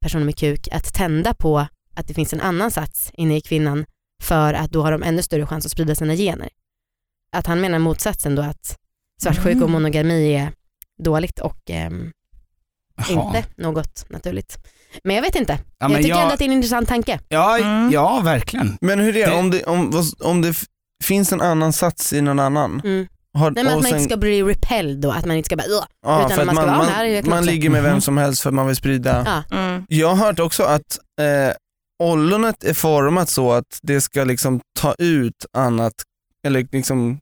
personer 0.00 0.24
med 0.24 0.36
kuk 0.36 0.68
att 0.72 0.94
tända 0.94 1.34
på 1.34 1.66
att 1.96 2.08
det 2.08 2.14
finns 2.14 2.32
en 2.32 2.40
annan 2.40 2.70
sats 2.70 3.10
inne 3.14 3.36
i 3.36 3.40
kvinnan 3.40 3.84
för 4.22 4.54
att 4.54 4.70
då 4.70 4.82
har 4.82 4.92
de 4.92 5.02
ännu 5.02 5.22
större 5.22 5.46
chans 5.46 5.66
att 5.66 5.72
sprida 5.72 5.94
sina 5.94 6.16
gener. 6.16 6.48
Att 7.36 7.46
han 7.46 7.60
menar 7.60 7.78
motsatsen 7.78 8.34
då 8.34 8.42
att 8.42 8.76
svartsjuka 9.22 9.48
och 9.50 9.56
Mm. 9.56 9.70
monogami 9.72 10.34
är 10.34 10.52
dåligt 11.02 11.38
och 11.40 11.56
Jaha. 11.66 13.26
inte 13.36 13.44
något 13.56 14.10
naturligt. 14.10 14.58
Men 15.04 15.16
jag 15.16 15.22
vet 15.22 15.34
inte. 15.34 15.58
Ja, 15.78 15.88
jag 15.90 15.96
tycker 15.96 16.08
jag- 16.08 16.20
ändå 16.22 16.32
att 16.32 16.38
det 16.38 16.44
är 16.44 16.46
en 16.46 16.52
intressant 16.52 16.88
tanke. 16.88 17.20
Ja, 17.28 17.58
Mm. 17.58 17.90
ja 17.92 18.20
verkligen. 18.24 18.78
Men 18.80 18.98
hur 18.98 19.08
är 19.16 19.26
det, 19.26 19.32
Det- 19.32 19.38
om 19.38 19.50
det, 19.50 19.64
om, 19.64 20.02
om 20.20 20.42
det 20.42 20.56
finns 21.04 21.32
en 21.32 21.40
annan 21.40 21.72
sats 21.72 22.12
i 22.12 22.20
någon 22.20 22.38
annan? 22.38 22.80
Mm. 22.84 23.06
Har, 23.34 23.50
Nej, 23.50 23.64
men 23.64 23.72
att 23.72 23.76
och 23.76 23.82
man 23.82 23.88
inte 23.88 23.98
sen- 24.00 24.08
ska 24.08 24.16
bli 24.16 24.42
repelled 24.42 24.98
då, 25.00 25.10
att 25.10 25.24
man 25.26 25.36
inte 25.36 25.46
ska 25.46 25.56
bara 25.56 25.64
ja, 25.68 26.18
utan 26.18 26.30
för 26.30 26.40
att 26.40 26.46
man 26.46 26.54
ska 26.56 26.66
man, 26.66 26.78
vara 26.78 26.86
man, 26.86 26.94
här, 26.94 27.22
man 27.22 27.46
ligger 27.46 27.70
med 27.70 27.82
vem 27.82 27.92
Mhm. 27.92 28.00
som 28.00 28.18
helst 28.18 28.42
för 28.42 28.50
att 28.50 28.54
man 28.54 28.66
vill 28.66 28.76
sprida. 28.76 29.42
Ja. 29.50 29.56
Mm. 29.56 29.84
Jag 29.88 30.08
har 30.14 30.26
hört 30.26 30.38
också 30.38 30.62
att 30.62 30.98
eh, 31.20 31.54
ollonet 32.02 32.64
är 32.64 32.74
format 32.74 33.28
så 33.28 33.52
att 33.52 33.78
det 33.82 34.00
ska 34.00 34.24
liksom 34.24 34.60
ta 34.80 34.94
ut 34.98 35.46
annat, 35.52 35.92
eller 36.46 36.66
liksom 36.72 37.18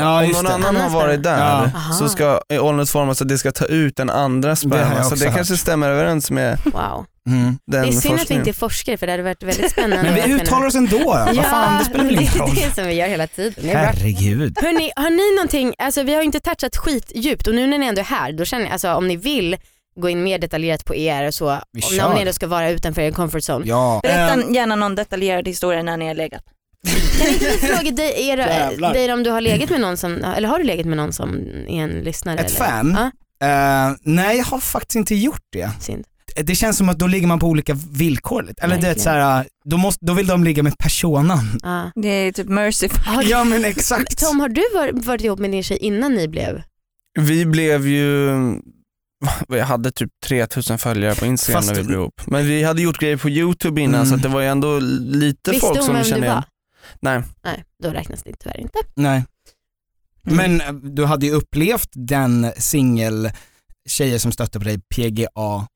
Ja, 0.00 0.24
om 0.24 0.30
någon 0.30 0.44
det. 0.44 0.50
annan 0.54 0.76
har 0.76 0.90
varit 0.90 1.22
där 1.22 1.38
Ja. 1.74 1.92
Så 1.98 2.08
ska 2.08 2.40
är 2.48 2.58
ollonet 2.60 2.90
formas 2.90 3.18
så 3.18 3.24
att 3.24 3.28
det 3.28 3.38
ska 3.38 3.52
ta 3.52 3.64
ut 3.64 3.96
den 3.96 4.10
andra 4.10 4.50
Det 4.50 4.56
sperman. 4.56 5.04
Så 5.04 5.10
också 5.12 5.14
det 5.16 5.26
hört. 5.26 5.34
kanske 5.36 5.56
stämmer 5.56 5.90
överens 5.90 6.30
med 6.30 6.58
Wow. 6.64 7.06
Mm. 7.28 7.58
Det 7.66 7.78
är 7.78 7.82
synd 7.84 7.96
att 7.96 8.04
vi 8.04 8.08
forskningen. 8.18 8.40
inte 8.40 8.50
är 8.50 8.52
forskare 8.52 8.96
för 8.96 9.06
det 9.06 9.12
hade 9.12 9.22
varit 9.22 9.42
väldigt 9.42 9.70
spännande. 9.70 10.02
Men 10.02 10.14
vi 10.14 10.32
uttalar 10.34 10.66
oss 10.66 10.74
ändå, 10.74 10.98
vad 11.04 11.36
fan 11.44 11.78
det 11.78 11.84
spelar 11.84 12.04
väl 12.04 12.14
ingen 12.14 12.32
det 12.32 12.38
roll. 12.40 12.50
är 12.50 12.68
det 12.68 12.74
som 12.74 12.86
vi 12.86 12.94
gör 12.94 13.08
hela 13.08 13.26
tiden. 13.26 13.54
Det. 13.62 13.68
Herregud. 13.68 14.58
Hörrni, 14.62 14.92
har 14.96 15.10
ni 15.10 15.36
någonting, 15.36 15.74
alltså 15.78 16.02
vi 16.02 16.14
har 16.14 16.20
ju 16.20 16.26
inte 16.26 16.40
touchat 16.40 16.76
skitdjupt 16.76 17.46
och 17.46 17.54
nu 17.54 17.66
när 17.66 17.78
ni 17.78 17.86
ändå 17.86 18.00
är 18.00 18.04
här, 18.04 18.32
då 18.32 18.44
känner 18.44 18.64
jag, 18.64 18.72
alltså 18.72 18.92
om 18.94 19.08
ni 19.08 19.16
vill 19.16 19.56
gå 20.00 20.08
in 20.08 20.22
mer 20.22 20.38
detaljerat 20.38 20.84
på 20.84 20.94
er 20.94 21.26
och 21.26 21.34
så, 21.34 21.58
Vi 21.72 22.00
om, 22.00 22.06
om 22.06 22.14
ni 22.14 22.20
ändå 22.20 22.32
ska 22.32 22.46
vara 22.46 22.70
utanför 22.70 23.02
er 23.02 23.10
comfort 23.10 23.42
zone. 23.50 23.66
Ja. 23.66 24.00
Berätta 24.02 24.32
Ehm, 24.32 24.54
gärna 24.54 24.76
någon 24.76 24.94
detaljerad 24.94 25.48
historia 25.48 25.82
när 25.82 25.96
ni 25.96 26.06
har 26.08 26.14
legat. 26.14 26.42
Kan 27.18 27.28
inte 27.32 27.44
vi 27.44 27.58
fråga 27.58 27.90
dig, 27.90 28.28
er, 28.28 28.92
dig 28.92 29.12
om 29.12 29.22
du 29.22 29.30
har 29.30 29.40
legat 29.40 29.70
med 29.70 29.80
någon 29.80 29.96
som, 29.96 30.24
eller 30.24 30.48
har 30.48 30.58
du 30.58 30.64
legat 30.64 30.86
med 30.86 30.96
någon 30.96 31.12
som 31.12 31.34
är 31.68 31.82
en 31.82 31.90
lyssnare? 31.90 32.38
Ett 32.38 32.46
eller? 32.46 32.56
fan? 32.66 33.10
Ja, 33.38 33.46
eh, 33.90 33.96
nej 34.02 34.36
jag 34.38 34.44
har 34.44 34.58
faktiskt 34.58 34.96
inte 34.96 35.14
gjort 35.14 35.42
det. 35.52 35.70
synd. 35.80 36.04
Det 36.42 36.54
känns 36.54 36.76
som 36.78 36.88
att 36.88 36.98
då 36.98 37.06
ligger 37.06 37.26
man 37.26 37.38
på 37.38 37.46
olika 37.46 37.74
villkor. 37.90 38.48
Eller 38.62 38.76
det 38.80 38.88
är 38.88 38.94
så 38.94 39.10
här, 39.10 39.46
då, 39.64 39.76
måste, 39.76 40.06
då 40.06 40.12
vill 40.14 40.26
de 40.26 40.44
ligga 40.44 40.62
med 40.62 40.78
personan. 40.78 41.58
Ja. 41.62 41.90
Det 41.94 42.08
är 42.08 42.32
typ 42.32 42.48
merciful. 42.48 42.98
Har, 43.06 43.22
Ja 43.22 43.44
men 43.44 43.64
exakt. 43.64 44.18
Tom, 44.18 44.40
har 44.40 44.48
du 44.48 44.62
varit, 45.04 45.22
ihop 45.24 45.38
med 45.38 45.50
din 45.50 45.62
tjej 45.62 45.76
innan 45.80 46.14
ni 46.14 46.28
blev? 46.28 46.62
Vi 47.20 47.46
blev 47.46 47.86
ju, 47.88 48.30
vi 49.48 49.60
hade 49.60 49.90
typ 49.90 50.10
3000 50.26 50.78
följare 50.78 51.14
på 51.14 51.26
Instagram 51.26 51.62
Fast- 51.62 51.72
när 51.74 51.80
vi 51.80 51.86
blev 51.86 51.98
ihop. 51.98 52.20
Men 52.26 52.46
vi 52.46 52.62
hade 52.62 52.82
gjort 52.82 52.98
grejer 52.98 53.16
på 53.16 53.28
YouTube 53.30 53.80
innan 53.80 53.94
Mm. 53.94 54.06
så 54.06 54.14
att 54.14 54.22
det 54.22 54.28
var 54.28 54.40
ju 54.40 54.46
ändå 54.46 54.78
lite 55.00 55.50
Visste 55.50 55.66
folk 55.66 55.82
som 55.82 56.04
kände 56.04 56.26
igen. 56.26 56.42
Nej. 57.00 57.22
Nej, 57.44 57.64
då 57.82 57.90
räknas 57.90 58.22
det 58.22 58.32
tyvärr 58.40 58.60
inte. 58.60 58.78
Nej. 58.94 59.24
Mm. 60.26 60.36
Men 60.36 60.60
eh, 60.60 60.90
du 60.90 61.04
hade 61.04 61.26
ju 61.26 61.32
upplevt 61.32 61.88
den 61.92 62.52
singel 62.56 63.30
tjejer 63.88 64.18
som 64.18 64.32
stötte 64.32 64.58
på 64.58 64.64
dig, 64.64 64.80
PGA, 64.94 65.66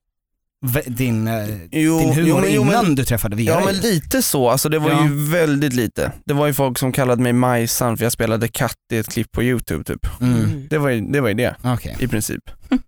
din, 0.87 1.29
eh, 1.29 1.49
Jo, 1.73 1.99
din 1.99 2.13
humor 2.13 2.29
jo, 2.29 2.41
men, 2.41 2.53
jo, 2.55 2.63
innan 2.63 2.85
men, 2.85 2.95
du 2.95 3.05
träffade 3.05 3.37
Vera. 3.37 3.45
ja 3.61 3.65
men 3.65 3.75
lite 3.75 4.23
så, 4.23 4.49
alltså 4.49 4.69
det 4.69 4.79
var 4.79 4.91
Ja. 4.91 5.05
ju 5.05 5.31
väldigt 5.31 5.73
lite. 5.73 6.13
Det 6.25 6.35
var 6.35 6.47
ju 6.47 6.55
folk 6.55 6.79
som 6.79 6.93
kallade 6.93 7.23
mig 7.23 7.33
Majsan 7.33 7.97
för 7.97 8.05
jag 8.05 8.13
spelade 8.13 8.49
katt 8.49 8.77
i 8.93 8.97
ett 8.97 9.09
klipp 9.09 9.33
på 9.33 9.43
YouTube 9.43 9.85
typ. 9.85 10.07
Mm. 10.21 10.35
Mm. 10.45 10.67
Det 10.71 10.79
var 10.79 10.89
ju 10.91 11.01
det, 11.01 11.21
var 11.21 11.29
ju 11.29 11.35
det 11.35 11.57
Okej, 11.65 11.97
i 12.01 12.09
princip. 12.09 12.43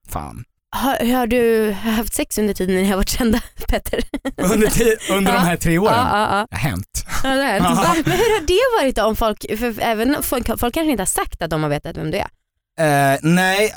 fan. 0.08 0.44
Har, 0.76 1.12
har 1.16 1.26
du 1.26 1.70
haft 1.72 2.14
sex 2.14 2.38
under 2.38 2.54
tiden 2.54 2.74
ni 2.76 2.88
har 2.88 2.96
varit 2.96 3.08
kända 3.08 3.40
Petter? 3.68 4.00
Under, 4.36 4.70
under 5.12 5.32
de 5.32 5.38
här 5.38 5.56
tre 5.56 5.78
åren? 5.78 5.94
Ja, 5.96 6.18
ja, 6.18 6.36
ja. 6.38 6.46
Det 6.50 6.56
har 6.56 6.70
hänt. 6.70 7.06
Ja, 7.22 7.28
det. 7.30 7.56
Ja. 7.56 7.74
Va? 7.74 7.94
Men 8.04 8.12
hur 8.18 8.34
har 8.40 8.46
det 8.46 8.82
varit 8.84 8.96
då 8.96 9.04
om 9.04 9.16
folk, 9.16 9.44
för 9.58 9.80
även 9.80 10.16
folk, 10.22 10.46
folk 10.60 10.74
kanske 10.74 10.90
inte 10.90 11.00
har 11.00 11.06
sagt 11.06 11.42
att 11.42 11.50
de 11.50 11.62
har 11.62 11.70
vetat 11.70 11.96
vem 11.96 12.10
du 12.10 12.18
är? 12.18 12.26
Eh, 13.12 13.18
nej, 13.22 13.72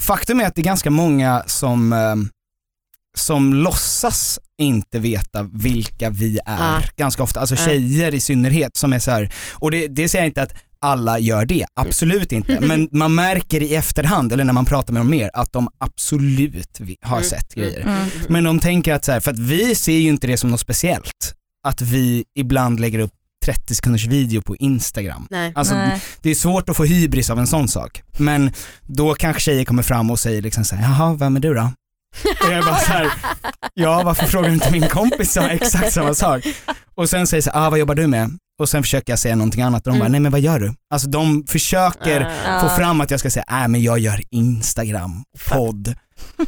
faktum 0.00 0.40
är 0.40 0.44
att 0.46 0.54
det 0.54 0.60
är 0.60 0.64
ganska 0.64 0.90
många 0.90 1.42
som, 1.46 1.92
eh, 1.92 2.14
som 3.16 3.54
låtsas 3.54 4.38
inte 4.58 4.98
veta 4.98 5.42
vilka 5.52 6.10
vi 6.10 6.38
är 6.46 6.76
Ah. 6.76 6.82
ganska 6.96 7.22
ofta. 7.22 7.40
Alltså 7.40 7.56
tjejer 7.56 8.14
i 8.14 8.20
synnerhet 8.20 8.76
som 8.76 8.92
är 8.92 8.98
så 8.98 9.10
här, 9.10 9.32
och 9.54 9.70
det, 9.70 9.88
det 9.88 10.08
säger 10.08 10.24
jag 10.24 10.28
inte 10.30 10.42
att 10.42 10.54
alla 10.82 11.18
gör 11.18 11.44
det, 11.46 11.66
absolut 11.74 12.32
inte. 12.32 12.60
Men 12.60 12.88
man 12.92 13.14
märker 13.14 13.62
i 13.62 13.74
efterhand, 13.74 14.32
eller 14.32 14.44
när 14.44 14.52
man 14.52 14.64
pratar 14.64 14.92
med 14.92 15.00
dem 15.00 15.10
mer, 15.10 15.30
att 15.34 15.52
de 15.52 15.68
absolut 15.78 16.80
har 17.02 17.16
Mm. 17.16 17.28
sett 17.28 17.54
grejer. 17.54 17.80
Mm. 17.80 18.08
Men 18.28 18.44
de 18.44 18.60
tänker 18.60 18.94
att 18.94 19.04
så 19.04 19.12
här, 19.12 19.20
för 19.20 19.30
att 19.30 19.38
vi 19.38 19.74
ser 19.74 19.92
ju 19.98 20.08
inte 20.08 20.26
det 20.26 20.36
som 20.36 20.50
något 20.50 20.60
speciellt, 20.60 21.34
att 21.68 21.80
vi 21.80 22.24
ibland 22.38 22.80
lägger 22.80 22.98
upp 22.98 23.12
30 23.44 23.74
sekunders 23.74 24.06
video 24.06 24.42
på 24.42 24.56
Instagram. 24.56 25.26
Nej. 25.30 25.52
Alltså 25.54 25.74
Nej. 25.74 26.00
det 26.22 26.30
är 26.30 26.34
svårt 26.34 26.68
att 26.68 26.76
få 26.76 26.84
hybris 26.84 27.30
av 27.30 27.38
en 27.38 27.46
sån 27.46 27.68
sak. 27.68 28.02
Men 28.16 28.50
då 28.82 29.14
kanske 29.14 29.40
tjejer 29.42 29.64
kommer 29.64 29.82
fram 29.82 30.10
och 30.10 30.20
säger 30.20 30.42
liksom 30.42 30.64
så 30.64 30.76
här, 30.76 30.82
jaha 30.92 31.14
vem 31.14 31.36
är 31.36 31.40
du 31.40 31.54
då? 31.54 31.70
Och 32.46 32.52
jag 32.52 32.64
bara 32.64 32.76
så 32.78 32.92
här, 32.92 33.12
ja 33.74 34.02
varför 34.04 34.26
frågar 34.26 34.48
du 34.48 34.54
inte 34.54 34.70
min 34.72 34.88
kompis 34.88 35.32
som 35.32 35.44
exakt 35.44 35.92
samma 35.92 36.14
sak? 36.14 36.42
Och 36.94 37.10
sen 37.10 37.26
säger 37.26 37.42
så 37.42 37.50
här, 37.50 37.66
ah, 37.66 37.70
vad 37.70 37.78
jobbar 37.78 37.94
du 37.94 38.06
med? 38.06 38.38
Och 38.62 38.68
sen 38.68 38.82
försöker 38.82 39.12
jag 39.12 39.18
säga 39.18 39.36
någonting 39.36 39.62
annat 39.62 39.86
och 39.86 39.92
de 39.92 39.98
bara, 39.98 40.04
Mm. 40.06 40.12
nej 40.12 40.20
men 40.20 40.32
vad 40.32 40.40
gör 40.40 40.58
du? 40.58 40.74
Alltså 40.94 41.08
de 41.08 41.44
försöker 41.48 42.20
Ah. 42.46 42.60
få 42.60 42.66
Ja. 42.66 42.76
fram 42.76 43.00
att 43.00 43.10
jag 43.10 43.20
ska 43.20 43.30
säga, 43.30 43.44
nej 43.50 43.68
men 43.68 43.82
jag 43.82 43.98
gör 43.98 44.20
Instagram, 44.30 45.24
podd. 45.50 45.94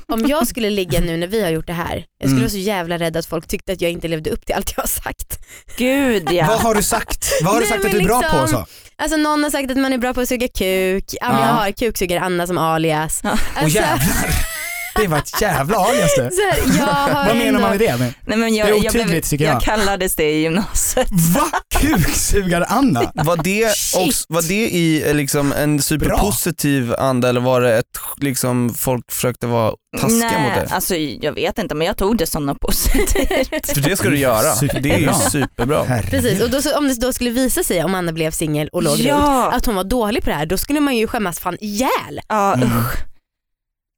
Om 0.08 0.26
jag 0.26 0.46
skulle 0.46 0.70
ligga 0.70 1.00
nu 1.00 1.16
när 1.16 1.26
vi 1.26 1.42
har 1.42 1.50
gjort 1.50 1.66
det 1.66 1.72
här, 1.72 1.94
jag 1.94 2.04
skulle 2.18 2.30
Mm. 2.30 2.40
vara 2.40 2.50
så 2.50 2.56
jävla 2.58 2.98
rädd 2.98 3.16
att 3.16 3.26
folk 3.26 3.46
tyckte 3.48 3.72
att 3.72 3.80
jag 3.80 3.90
inte 3.90 4.08
levde 4.08 4.30
upp 4.30 4.46
till 4.46 4.54
allt 4.54 4.72
jag 4.76 4.82
har 4.82 4.88
sagt. 4.88 5.38
Gud 5.76 6.28
ja. 6.32 6.46
Vad 6.46 6.60
har 6.60 6.74
du 6.74 6.82
sagt? 6.82 7.28
Vad 7.42 7.52
har 7.54 7.60
du 7.60 7.66
Nej, 7.66 7.68
sagt 7.70 7.82
men 7.82 7.86
att 7.92 7.98
du 7.98 8.00
är 8.04 8.06
bra 8.08 8.20
liksom- 8.20 8.40
på? 8.40 8.46
Så? 8.48 8.66
Alltså 8.96 9.16
någon 9.16 9.42
har 9.42 9.50
sagt 9.50 9.70
att 9.70 9.76
man 9.76 9.92
är 9.92 9.98
bra 9.98 10.14
på 10.14 10.20
att 10.20 10.28
suga 10.28 10.48
kuk, 10.48 11.04
Ja. 11.20 11.26
har 11.26 11.70
kuksugare 11.72 12.20
Anna 12.20 12.46
som 12.46 12.58
alias. 12.58 13.20
Ja. 13.24 13.30
Alltså, 13.54 13.78
jävlar, 13.78 14.53
det 14.96 15.06
var 15.06 15.18
ett 15.18 15.40
jävla 15.42 15.76
alias 15.76 16.14
det. 16.16 16.30
så 16.30 16.40
här, 16.50 16.78
jag 16.78 16.86
har 16.86 17.26
Vad 17.26 17.36
menar 17.36 17.60
man 17.60 17.70
med 17.70 17.78
det? 17.78 17.96
Nej, 18.26 18.38
men 18.38 18.54
jag, 18.54 18.66
Det 18.68 18.72
är 18.72 18.80
blev, 18.92 19.02
otydligt, 19.02 19.30
tycker 19.30 19.44
jag. 19.44 19.54
jag 19.54 19.62
kallades 19.62 20.14
det 20.16 20.30
i 20.30 20.40
gymnasiet. 20.42 21.08
Va? 21.10 21.44
Kuksugar-Anna? 21.80 23.12
Var 23.14 23.36
det, 23.36 23.66
också, 24.06 24.24
var 24.28 24.42
det 24.42 24.54
i 24.68 25.08
eh, 25.08 25.14
liksom 25.14 25.52
en 25.52 25.82
superpositiv 25.82 26.94
anda 26.98 27.28
eller 27.28 27.40
var 27.40 27.60
det 27.60 27.78
ett 27.78 27.86
liksom 28.20 28.74
folk 28.74 29.12
försökte 29.12 29.46
vara 29.46 29.72
taskiga 30.00 30.16
Nej, 30.18 30.42
mot 30.42 30.54
det? 30.68 30.74
alltså 30.74 30.96
jag 30.96 31.32
vet 31.32 31.58
inte 31.58 31.74
men 31.74 31.86
jag 31.86 31.96
tog 31.96 32.16
det 32.18 32.26
som 32.26 32.46
något 32.46 32.60
positivt. 32.60 33.66
För 33.74 33.80
det 33.80 33.96
ska 33.96 34.08
du 34.08 34.18
göra. 34.18 34.54
Det 34.80 34.90
är 34.92 34.98
ju 34.98 35.10
Superbra. 35.30 35.84
Herregud. 35.84 36.10
Precis, 36.10 36.40
och 36.42 36.50
då, 36.50 36.78
om 36.78 36.88
det 36.88 36.94
då 37.00 37.12
skulle 37.12 37.30
visa 37.30 37.62
sig 37.62 37.84
om 37.84 37.94
Anna 37.94 38.12
blev 38.12 38.30
singel 38.30 38.68
och 38.72 38.82
låg 38.82 38.92
runt, 38.92 39.02
ja, 39.04 39.50
att 39.52 39.66
hon 39.66 39.74
var 39.74 39.84
dålig 39.84 40.22
på 40.24 40.30
det 40.30 40.36
här, 40.36 40.46
då 40.46 40.56
skulle 40.58 40.80
man 40.80 40.96
ju 40.96 41.06
skämmas 41.06 41.38
fan 41.40 41.56
ihjäl. 41.60 42.20
ja 42.28 42.54
Mm. 42.54 42.68
usch. 42.68 42.96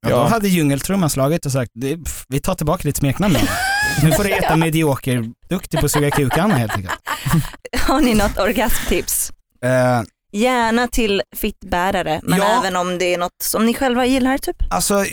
Ja, 0.09 0.15
då 0.17 0.23
hade 0.23 0.47
djungeltrumman 0.47 1.09
slagit 1.09 1.45
och 1.45 1.51
sagt, 1.51 1.71
vi 2.27 2.39
tar 2.39 2.55
tillbaka 2.55 2.83
ditt 2.83 2.97
smeknamn 2.97 3.33
då. 3.33 3.39
Nu 4.03 4.11
får 4.11 4.23
du 4.23 4.29
heta 4.29 4.55
medioker, 4.55 5.25
duktig 5.49 5.79
på 5.79 5.85
att 5.85 5.91
suga 5.91 6.11
kuk 6.11 6.37
Anna 6.37 6.55
helt 6.55 6.75
enkelt. 6.75 6.93
Har 7.87 8.01
ni 8.01 8.13
något 8.15 8.37
orgasmtips? 8.39 9.31
Eh, 9.63 10.01
Gärna 10.31 10.87
till 10.87 11.21
fittbärare 11.35 12.19
men 12.23 12.39
Ja. 12.39 12.59
även 12.61 12.75
om 12.75 12.97
det 12.97 13.13
är 13.13 13.17
något 13.17 13.41
som 13.43 13.65
ni 13.65 13.73
själva 13.73 14.05
gillar 14.05 14.37
typ. 14.37 14.55
alltså, 14.69 14.93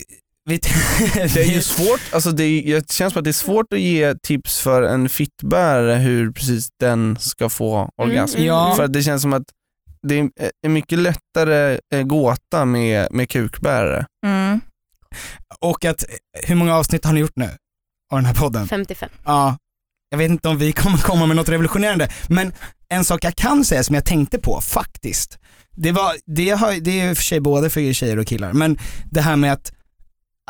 Det 0.46 1.36
är 1.36 1.44
ju 1.54 1.62
svårt, 1.62 2.00
alltså 2.12 2.30
det, 2.30 2.44
är, 2.44 2.74
det 2.74 2.92
känns 2.92 3.12
som 3.12 3.20
att 3.20 3.24
det 3.24 3.30
är 3.30 3.32
svårt 3.32 3.72
att 3.72 3.80
ge 3.80 4.14
tips 4.22 4.60
för 4.60 4.82
en 4.82 5.08
fittbärare 5.08 5.94
hur 5.94 6.32
precis 6.32 6.68
den 6.80 7.16
ska 7.20 7.48
få 7.48 7.88
orgasm. 8.02 8.36
Mm, 8.36 8.48
Ja. 8.48 8.72
För 8.76 8.84
att 8.84 8.92
det 8.92 9.02
känns 9.02 9.22
som 9.22 9.32
att 9.32 9.42
det 10.02 10.18
är 10.18 10.28
en 10.66 10.72
mycket 10.72 10.98
lättare 10.98 11.78
eh, 11.94 12.02
gåta 12.02 12.64
med, 12.64 13.08
med 13.10 13.28
kukbärare. 13.30 14.06
Mm. 14.26 14.60
Och 15.60 15.84
att, 15.84 16.04
hur 16.44 16.54
många 16.54 16.76
avsnitt 16.76 17.04
har 17.04 17.12
ni 17.12 17.20
gjort 17.20 17.36
nu 17.36 17.50
av 18.12 18.18
den 18.18 18.24
här 18.24 18.34
podden? 18.34 18.68
55. 18.68 19.10
Ja, 19.24 19.56
jag 20.08 20.18
vet 20.18 20.30
inte 20.30 20.48
om 20.48 20.58
vi 20.58 20.72
kommer 20.72 20.98
komma 20.98 21.26
med 21.26 21.36
något 21.36 21.48
revolutionerande, 21.48 22.08
men 22.28 22.52
en 22.88 23.04
sak 23.04 23.24
jag 23.24 23.36
kan 23.36 23.64
säga 23.64 23.84
som 23.84 23.94
jag 23.94 24.04
tänkte 24.04 24.38
på 24.38 24.60
faktiskt, 24.60 25.38
det, 25.76 25.92
var, 25.92 26.16
det, 26.26 26.50
har, 26.50 26.72
det 26.72 27.00
är 27.00 27.10
i 27.10 27.12
och 27.12 27.16
för 27.16 27.24
sig 27.24 27.40
både 27.40 27.70
för 27.70 27.92
tjejer 27.92 28.18
och 28.18 28.26
killar, 28.26 28.52
men 28.52 28.78
det 29.10 29.20
här 29.20 29.36
med 29.36 29.52
att, 29.52 29.72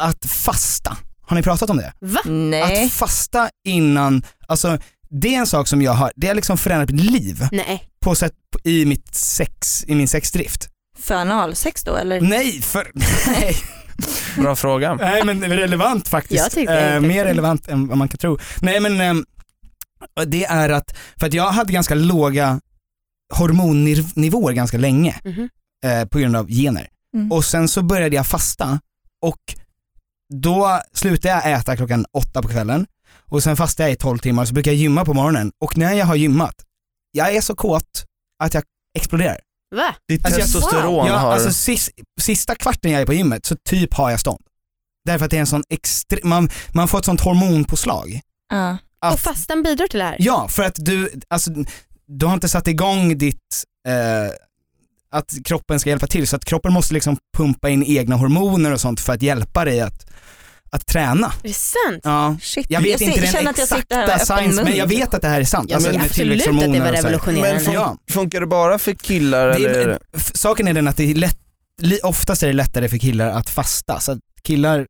att 0.00 0.26
fasta. 0.26 0.96
Har 1.22 1.36
ni 1.36 1.42
pratat 1.42 1.70
om 1.70 1.76
det? 1.76 1.92
Va? 2.00 2.20
Nej. 2.24 2.84
Att 2.84 2.92
fasta 2.92 3.50
innan, 3.64 4.22
alltså 4.48 4.78
det 5.10 5.34
är 5.34 5.38
en 5.38 5.46
sak 5.46 5.68
som 5.68 5.82
jag 5.82 5.92
har, 5.92 6.12
det 6.16 6.26
har 6.26 6.34
liksom 6.34 6.58
förändrat 6.58 6.90
mitt 6.90 7.10
liv 7.10 7.48
Nej. 7.52 7.88
på 8.00 8.14
sätt 8.14 8.32
i 8.64 8.84
mitt 8.84 9.14
sex, 9.14 9.84
i 9.86 9.94
min 9.94 10.08
sexdrift. 10.08 10.68
För 10.98 11.14
analsex 11.14 11.84
då 11.84 11.96
eller? 11.96 12.20
Nej, 12.20 12.62
för, 12.62 12.90
nej, 13.26 13.56
Bra 14.36 14.56
fråga. 14.56 14.94
nej 14.94 15.24
men 15.24 15.44
relevant 15.52 16.08
faktiskt. 16.08 16.56
Eh, 16.56 17.00
mer 17.00 17.24
relevant 17.24 17.68
än 17.68 17.86
vad 17.88 17.98
man 17.98 18.08
kan 18.08 18.18
tro. 18.18 18.38
Nej 18.60 18.80
men 18.80 19.00
ehm, 19.00 19.24
det 20.26 20.44
är 20.44 20.70
att, 20.70 20.96
för 21.20 21.26
att 21.26 21.32
jag 21.34 21.50
hade 21.50 21.72
ganska 21.72 21.94
låga 21.94 22.60
hormonnivåer 23.34 24.52
ganska 24.52 24.78
länge 24.78 25.20
Mhm. 25.24 25.48
eh, 25.84 26.04
på 26.08 26.18
grund 26.18 26.36
av 26.36 26.48
gener. 26.48 26.88
Mm. 27.14 27.32
Och 27.32 27.44
sen 27.44 27.68
så 27.68 27.82
började 27.82 28.16
jag 28.16 28.26
fasta 28.26 28.80
och 29.22 29.40
då 30.34 30.80
slutade 30.92 31.34
jag 31.34 31.52
äta 31.60 31.76
klockan 31.76 32.06
åtta 32.12 32.42
på 32.42 32.48
kvällen 32.48 32.86
och 33.30 33.42
sen 33.42 33.56
fastade 33.56 33.88
jag 33.88 33.94
i 33.94 33.96
12 33.96 34.18
timmar 34.18 34.44
så 34.44 34.54
brukar 34.54 34.70
jag 34.70 34.78
gymma 34.78 35.04
på 35.04 35.14
morgonen 35.14 35.52
och 35.60 35.76
när 35.78 35.92
jag 35.92 36.06
har 36.06 36.14
gymmat, 36.14 36.54
jag 37.12 37.34
är 37.36 37.40
så 37.40 37.54
kåt 37.54 38.04
att 38.44 38.54
jag 38.54 38.62
exploderar. 38.98 39.38
Va? 39.74 39.94
Ditt 40.08 40.24
Alltså, 40.24 40.40
jag- 40.40 40.46
testosteron 40.48 41.06
Ja, 41.06 41.16
har... 41.16 41.32
alltså 41.32 41.52
sis, 41.52 41.90
sista 42.20 42.54
kvarten 42.54 42.90
jag 42.90 43.02
är 43.02 43.06
på 43.06 43.14
gymmet 43.14 43.46
så 43.46 43.56
typ 43.68 43.94
har 43.94 44.10
jag 44.10 44.20
stånd. 44.20 44.40
Därför 45.04 45.24
att 45.24 45.30
det 45.30 45.36
är 45.36 45.40
en 45.40 45.46
sån 45.46 45.62
extrem, 45.70 46.28
man, 46.28 46.48
man 46.72 46.88
får 46.88 46.98
ett 46.98 47.04
sånt 47.04 47.20
hormonpåslag. 47.20 48.20
Ja. 48.50 48.76
Att- 48.98 49.14
Och 49.14 49.20
fastan 49.20 49.62
bidrar 49.62 49.86
till 49.88 49.98
det 49.98 50.04
här? 50.04 50.16
Ja, 50.18 50.48
för 50.48 50.62
att 50.62 50.74
du, 50.78 51.10
alltså, 51.28 51.50
du 52.06 52.26
har 52.26 52.34
inte 52.34 52.48
satt 52.48 52.68
igång 52.68 53.18
ditt, 53.18 53.64
eh, 53.88 54.32
att 55.10 55.34
kroppen 55.44 55.80
ska 55.80 55.90
hjälpa 55.90 56.06
till, 56.06 56.28
så 56.28 56.36
att 56.36 56.44
kroppen 56.44 56.72
måste 56.72 56.94
liksom 56.94 57.16
pumpa 57.36 57.68
in 57.70 57.82
egna 57.84 58.16
hormoner 58.16 58.72
och 58.72 58.80
sånt 58.80 59.00
för 59.00 59.12
att 59.12 59.22
hjälpa 59.22 59.64
dig 59.64 59.80
att, 59.80 60.06
att 60.74 60.86
träna. 60.86 61.26
Är 61.42 61.48
det 61.48 61.54
sant? 61.54 62.00
Ja. 62.02 62.36
Shit. 62.42 62.66
Jag 62.68 62.80
vet 62.80 62.98
ser- 62.98 63.06
inte 63.06 63.20
den 63.20 63.44
jag 63.44 63.58
exakta 63.58 64.02
öppen 64.04 64.18
science, 64.26 64.56
mun. 64.56 64.64
men 64.64 64.76
jag 64.76 64.86
vet 64.86 65.14
att 65.14 65.22
det 65.22 65.28
här 65.28 65.40
är 65.40 65.44
sant. 65.44 65.70
Jag 65.70 65.76
Alltså, 65.76 65.90
absolut 65.90 66.46
att 66.48 66.54
det 66.72 66.80
var 66.80 66.92
revolutionerande. 66.92 67.52
Men 67.54 67.60
fun- 67.64 67.74
Ja. 67.74 67.96
funkar 68.10 68.40
det 68.40 68.46
bara 68.46 68.78
för 68.78 68.92
killar 68.92 69.48
Det 69.48 69.54
eller? 69.66 69.98
saken 70.34 70.68
är 70.68 70.72
den 70.74 70.88
att 70.88 70.96
det 70.96 71.10
är 71.10 71.14
lätt, 71.14 71.38
oftast 72.02 72.42
är 72.42 72.46
det 72.46 72.52
lättare 72.52 72.88
för 72.88 72.98
killar 72.98 73.28
att 73.28 73.50
fasta, 73.50 74.00
så 74.00 74.12
att 74.12 74.18
killar 74.42 74.86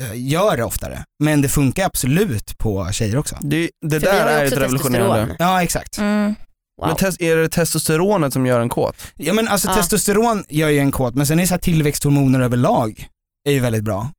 eh, 0.00 0.12
gör 0.14 0.56
det 0.56 0.64
oftare. 0.64 1.04
Men 1.24 1.42
det 1.42 1.48
funkar 1.48 1.86
absolut 1.86 2.58
på 2.58 2.92
tjejer 2.92 3.16
också. 3.16 3.36
Det, 3.40 3.70
det 3.86 3.98
där 3.98 4.26
är 4.26 4.44
ett 4.44 4.52
revolutionerande. 4.52 5.36
Ja 5.38 5.62
exakt. 5.62 5.98
Mm. 5.98 6.34
Wow. 6.80 6.96
Men 7.02 7.28
är 7.28 7.36
det 7.36 7.48
testosteronet 7.48 8.32
som 8.32 8.46
gör 8.46 8.60
en 8.60 8.68
kåt? 8.68 8.96
Ja 9.16 9.32
men 9.32 9.48
alltså 9.48 9.68
Ja. 9.68 9.74
testosteron 9.74 10.44
gör 10.48 10.68
ju 10.68 10.78
en 10.78 10.90
kåt, 10.92 11.14
men 11.14 11.26
sen 11.26 11.40
är 11.40 11.46
så 11.46 11.54
här 11.54 11.58
tillväxthormoner 11.58 12.40
överlag 12.40 13.06
är 13.48 13.52
ju 13.52 13.60
väldigt 13.60 13.84
bra. 13.84 14.10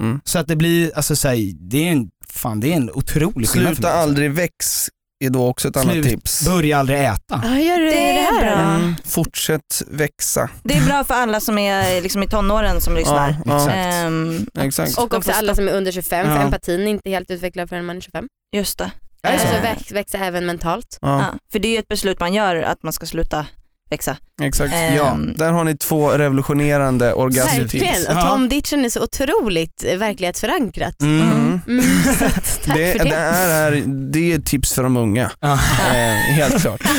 Mm. 0.00 0.20
Så 0.24 0.38
att 0.38 0.46
det 0.48 0.56
blir, 0.56 0.92
alltså 0.96 1.16
så 1.16 1.28
här, 1.28 1.52
det 1.70 1.88
är 1.88 1.92
en, 1.92 2.08
fan 2.28 2.60
det 2.60 2.72
är 2.72 2.76
en 2.76 2.90
otrolig 2.90 3.48
skillnad 3.48 3.68
för 3.68 3.74
Sluta 3.76 3.88
mig. 3.94 4.02
aldrig 4.02 4.30
väx 4.30 4.88
är 5.24 5.30
då 5.30 5.46
också 5.48 5.68
ett 5.68 5.76
annat 5.76 5.92
Slut. 5.92 6.08
tips. 6.08 6.44
Börja 6.46 6.78
aldrig 6.78 6.98
äta. 7.04 7.40
Ja, 7.44 7.58
gör 7.58 7.78
du 7.78 7.84
Det 7.84 7.90
det, 7.90 8.18
är 8.18 8.32
här 8.32 8.40
bra. 8.40 8.74
Mm. 8.76 8.94
Fortsätt 9.04 9.82
växa. 9.86 10.50
Det 10.62 10.74
är 10.76 10.84
bra 10.86 11.04
för 11.04 11.14
alla 11.14 11.40
som 11.40 11.58
är 11.58 12.02
liksom 12.02 12.22
i 12.22 12.28
tonåren 12.28 12.80
som 12.80 12.94
lyssnar. 12.94 13.36
Ja. 13.46 13.56
Exakt. 13.56 13.76
Ehm, 13.76 14.46
Exakt. 14.58 14.98
Och 14.98 15.14
också 15.14 15.32
alla 15.32 15.54
som 15.54 15.68
är 15.68 15.72
under 15.72 15.92
25, 15.92 16.26
för 16.26 16.34
Ja. 16.34 16.42
empatin 16.42 16.80
är 16.80 16.86
inte 16.86 17.10
helt 17.10 17.30
utvecklad 17.30 17.68
förrän 17.68 17.84
man 17.84 17.96
är 17.96 18.00
25. 18.00 18.26
just 18.56 18.78
det. 18.78 18.90
Är 19.22 19.32
det 19.32 19.38
så? 19.38 19.46
Så 19.46 19.62
väx, 19.62 19.92
växa 19.92 20.18
även 20.18 20.46
mentalt. 20.46 20.98
Ja, 21.00 21.18
Ja, 21.20 21.38
för 21.52 21.58
det 21.58 21.68
är 21.68 21.72
ju 21.72 21.78
ett 21.78 21.88
beslut 21.88 22.20
man 22.20 22.34
gör 22.34 22.56
att 22.56 22.82
man 22.82 22.92
ska 22.92 23.06
sluta 23.06 23.46
växa. 23.90 24.16
exakt. 24.42 24.72
Ja, 24.96 25.10
Ehm, 25.12 25.34
Där 25.36 25.52
har 25.52 25.64
ni 25.64 25.76
två 25.76 26.10
revolutionerande 26.10 27.12
orgasmtips. 27.14 27.74
Verkligen, 27.74 28.06
och 28.06 28.12
Ja. 28.22 28.28
Tom 28.28 28.48
Ditchen 28.48 28.84
är 28.84 28.88
så 28.88 29.02
otroligt 29.02 29.84
verklighetsförankrat. 29.98 31.02
Mm. 31.02 31.20
Mm. 31.30 31.60
Mm, 31.68 31.84
tack 32.18 32.64
Det, 32.76 32.92
för 32.92 33.04
det, 33.04 33.10
det. 33.10 33.16
är, 33.16 33.82
det 34.12 34.32
är 34.32 34.38
ett 34.38 34.46
tips 34.46 34.72
för 34.72 34.82
de 34.82 34.96
unga, 34.96 35.30
Ja. 35.40 35.52
eh, 35.52 36.34
helt 36.34 36.60
klart. 36.62 36.82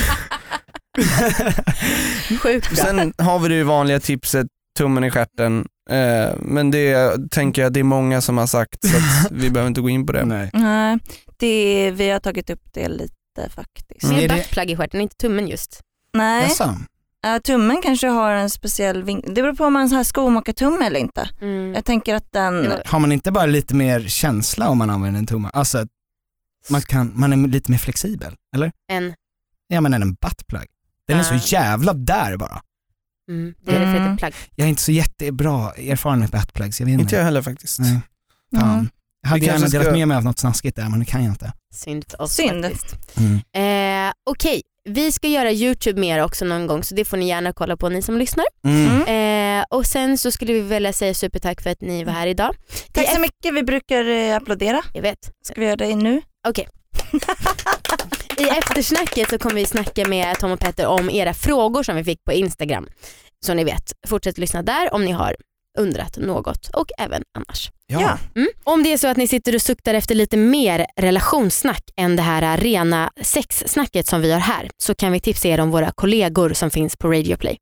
Sjukt 2.41 2.69
bra. 2.75 2.85
Sen 2.85 3.13
har 3.17 3.39
vi 3.39 3.49
det 3.49 3.63
vanliga 3.63 3.99
tipset, 3.99 4.47
tummen 4.77 5.03
i 5.03 5.11
stjärten. 5.11 5.65
Eh, 5.89 6.35
men 6.39 6.71
det 6.71 7.13
tänker 7.31 7.61
jag 7.61 7.73
det 7.73 7.79
är 7.79 7.83
många 7.83 8.21
som 8.21 8.37
har 8.37 8.47
sagt 8.47 8.77
så 8.87 8.97
att 8.97 9.31
vi 9.31 9.49
behöver 9.49 9.67
inte 9.67 9.81
gå 9.81 9.89
in 9.89 10.05
på 10.05 10.11
det. 10.13 10.25
Nej. 10.25 10.49
Nej, 10.53 10.97
det, 11.39 11.91
vi 11.91 12.09
har 12.09 12.19
tagit 12.19 12.49
upp 12.49 12.61
det 12.73 12.87
lite 12.87 13.11
faktiskt. 13.55 14.03
Mm. 14.03 14.15
Med 14.15 14.23
Är 14.23 14.29
det- 14.29 14.35
buttplug 14.35 14.71
i 14.71 14.75
stjärten, 14.75 15.01
inte 15.01 15.15
tummen 15.15 15.47
just. 15.47 15.79
Nej, 16.13 16.43
Jaså? 16.43 16.75
äh, 17.25 17.37
tummen 17.43 17.81
kanske 17.81 18.07
har 18.07 18.31
en 18.31 18.49
speciell 18.49 19.03
vinkel. 19.03 19.33
Det 19.33 19.41
beror 19.41 19.53
på 19.53 19.65
om 19.65 19.73
man 19.73 19.91
har 19.91 20.03
skomakartumme 20.03 20.85
eller 20.85 20.99
inte. 20.99 21.29
Mm. 21.41 21.73
Jag 21.73 21.85
tänker 21.85 22.15
att 22.15 22.31
den... 22.31 22.73
Har 22.85 22.99
man 22.99 23.11
inte 23.11 23.31
bara 23.31 23.45
lite 23.45 23.75
mer 23.75 23.99
känsla 24.07 24.69
om 24.69 24.77
man 24.77 24.89
använder 24.89 25.19
en 25.19 25.25
tumme? 25.27 25.49
Alltså 25.53 25.85
man, 26.69 26.81
kan, 26.81 27.11
man 27.15 27.33
är 27.33 27.47
lite 27.47 27.71
mer 27.71 27.77
flexibel, 27.77 28.35
eller? 28.55 28.71
En, 28.91 29.13
Ja 29.67 29.81
men 29.81 29.93
en 29.93 30.13
buttplug. 30.13 30.67
Den 31.07 31.17
är 31.17 31.21
Ah. 31.35 31.39
så 31.39 31.53
jävla 31.55 31.93
där 31.93 32.37
bara. 32.37 32.61
mm, 33.29 33.53
det 33.61 33.71
är 33.71 33.75
för 33.75 33.83
Mm. 33.99 34.13
ett 34.13 34.19
plugg. 34.19 34.33
Jag 34.55 34.65
är 34.65 34.69
inte 34.69 34.81
så 34.81 34.91
jättebra 34.91 35.71
erfaren 35.73 36.19
med 36.19 36.29
buttplugs, 36.29 36.79
jag 36.79 36.85
vet 36.85 36.91
Inte 36.93 37.01
inte. 37.01 37.15
jag 37.15 37.23
heller 37.23 37.41
faktiskt. 37.41 37.79
Nej, 37.79 37.99
fan. 38.55 38.73
Mm. 38.73 38.89
Jag 39.21 39.29
hade 39.29 39.45
gärna 39.45 39.67
delat 39.67 39.85
ska- 39.85 39.91
med 39.95 40.07
mig 40.07 40.17
av 40.17 40.23
något 40.23 40.39
snaskigt 40.39 40.75
där 40.75 40.89
men 40.89 40.99
det 40.99 41.05
kan 41.05 41.23
jag 41.23 41.31
inte. 41.33 41.53
Synd 41.73 42.05
för 42.11 42.21
oss 42.21 42.33
Synd. 42.33 42.65
faktiskt. 42.65 43.17
Mm. 43.17 44.07
Eh, 44.07 44.13
Okej, 44.29 44.61
vi 44.87 45.11
ska 45.11 45.27
göra 45.27 45.51
YouTube 45.51 45.99
mer 45.99 46.23
också 46.23 46.45
någon 46.45 46.67
gång 46.67 46.83
så 46.83 46.95
det 46.95 47.05
får 47.05 47.17
ni 47.17 47.27
gärna 47.27 47.53
kolla 47.53 47.77
på 47.77 47.89
ni 47.89 48.01
som 48.01 48.17
lyssnar. 48.17 48.45
Mm. 48.65 49.01
Mm. 49.01 49.59
Eh, 49.59 49.65
och 49.69 49.85
sen 49.85 50.17
så 50.17 50.31
skulle 50.31 50.53
vi 50.53 50.61
vilja 50.61 50.93
säga 50.93 51.13
supertack 51.13 51.61
för 51.61 51.69
att 51.69 51.81
ni 51.81 52.03
var 52.03 52.13
här 52.13 52.27
idag. 52.27 52.55
Tack 52.91 53.15
så 53.15 53.21
mycket, 53.21 53.53
vi 53.53 53.63
brukar 53.63 54.09
eh, 54.09 54.35
applådera. 54.35 54.81
Jag 54.93 55.01
vet. 55.01 55.31
Ska 55.45 55.61
vi 55.61 55.65
göra 55.65 55.75
det 55.75 55.95
nu? 55.95 56.21
I 58.37 58.43
eftersnacket 58.43 59.29
så 59.29 59.37
kommer 59.37 59.55
vi 59.55 59.65
snacka 59.65 60.07
med 60.07 60.39
Tom 60.39 60.51
och 60.51 60.59
Petter 60.59 60.87
om 60.87 61.09
era 61.09 61.33
frågor 61.33 61.83
som 61.83 61.95
vi 61.95 62.03
fick 62.03 62.23
på 62.23 62.33
Instagram. 62.33 62.87
Så 63.45 63.53
ni 63.53 63.63
vet, 63.63 63.93
fortsätt 64.07 64.37
lyssna 64.37 64.63
där 64.63 64.93
om 64.93 65.05
ni 65.05 65.11
har 65.11 65.35
undrat 65.77 66.17
något 66.17 66.67
och 66.73 66.87
även 66.97 67.23
annars. 67.37 67.71
Ja. 67.87 68.01
Ja. 68.01 68.17
Mm. 68.41 68.49
Om 68.63 68.83
det 68.83 68.93
är 68.93 68.97
så 68.97 69.07
att 69.07 69.17
ni 69.17 69.27
sitter 69.27 69.55
och 69.55 69.61
suktar 69.61 69.93
efter 69.93 70.15
lite 70.15 70.37
mer 70.37 70.85
relationssnack 71.01 71.83
än 71.97 72.15
det 72.15 72.21
här 72.21 72.57
rena 72.57 73.11
sexsnacket 73.21 74.07
som 74.07 74.21
vi 74.21 74.31
har 74.31 74.39
här 74.39 74.69
så 74.77 74.95
kan 74.95 75.11
vi 75.11 75.19
tipsa 75.19 75.47
er 75.47 75.59
om 75.59 75.71
våra 75.71 75.91
kollegor 75.95 76.53
som 76.53 76.69
finns 76.71 76.97
på 76.97 77.07
Radio 77.11 77.37
Play. 77.37 77.57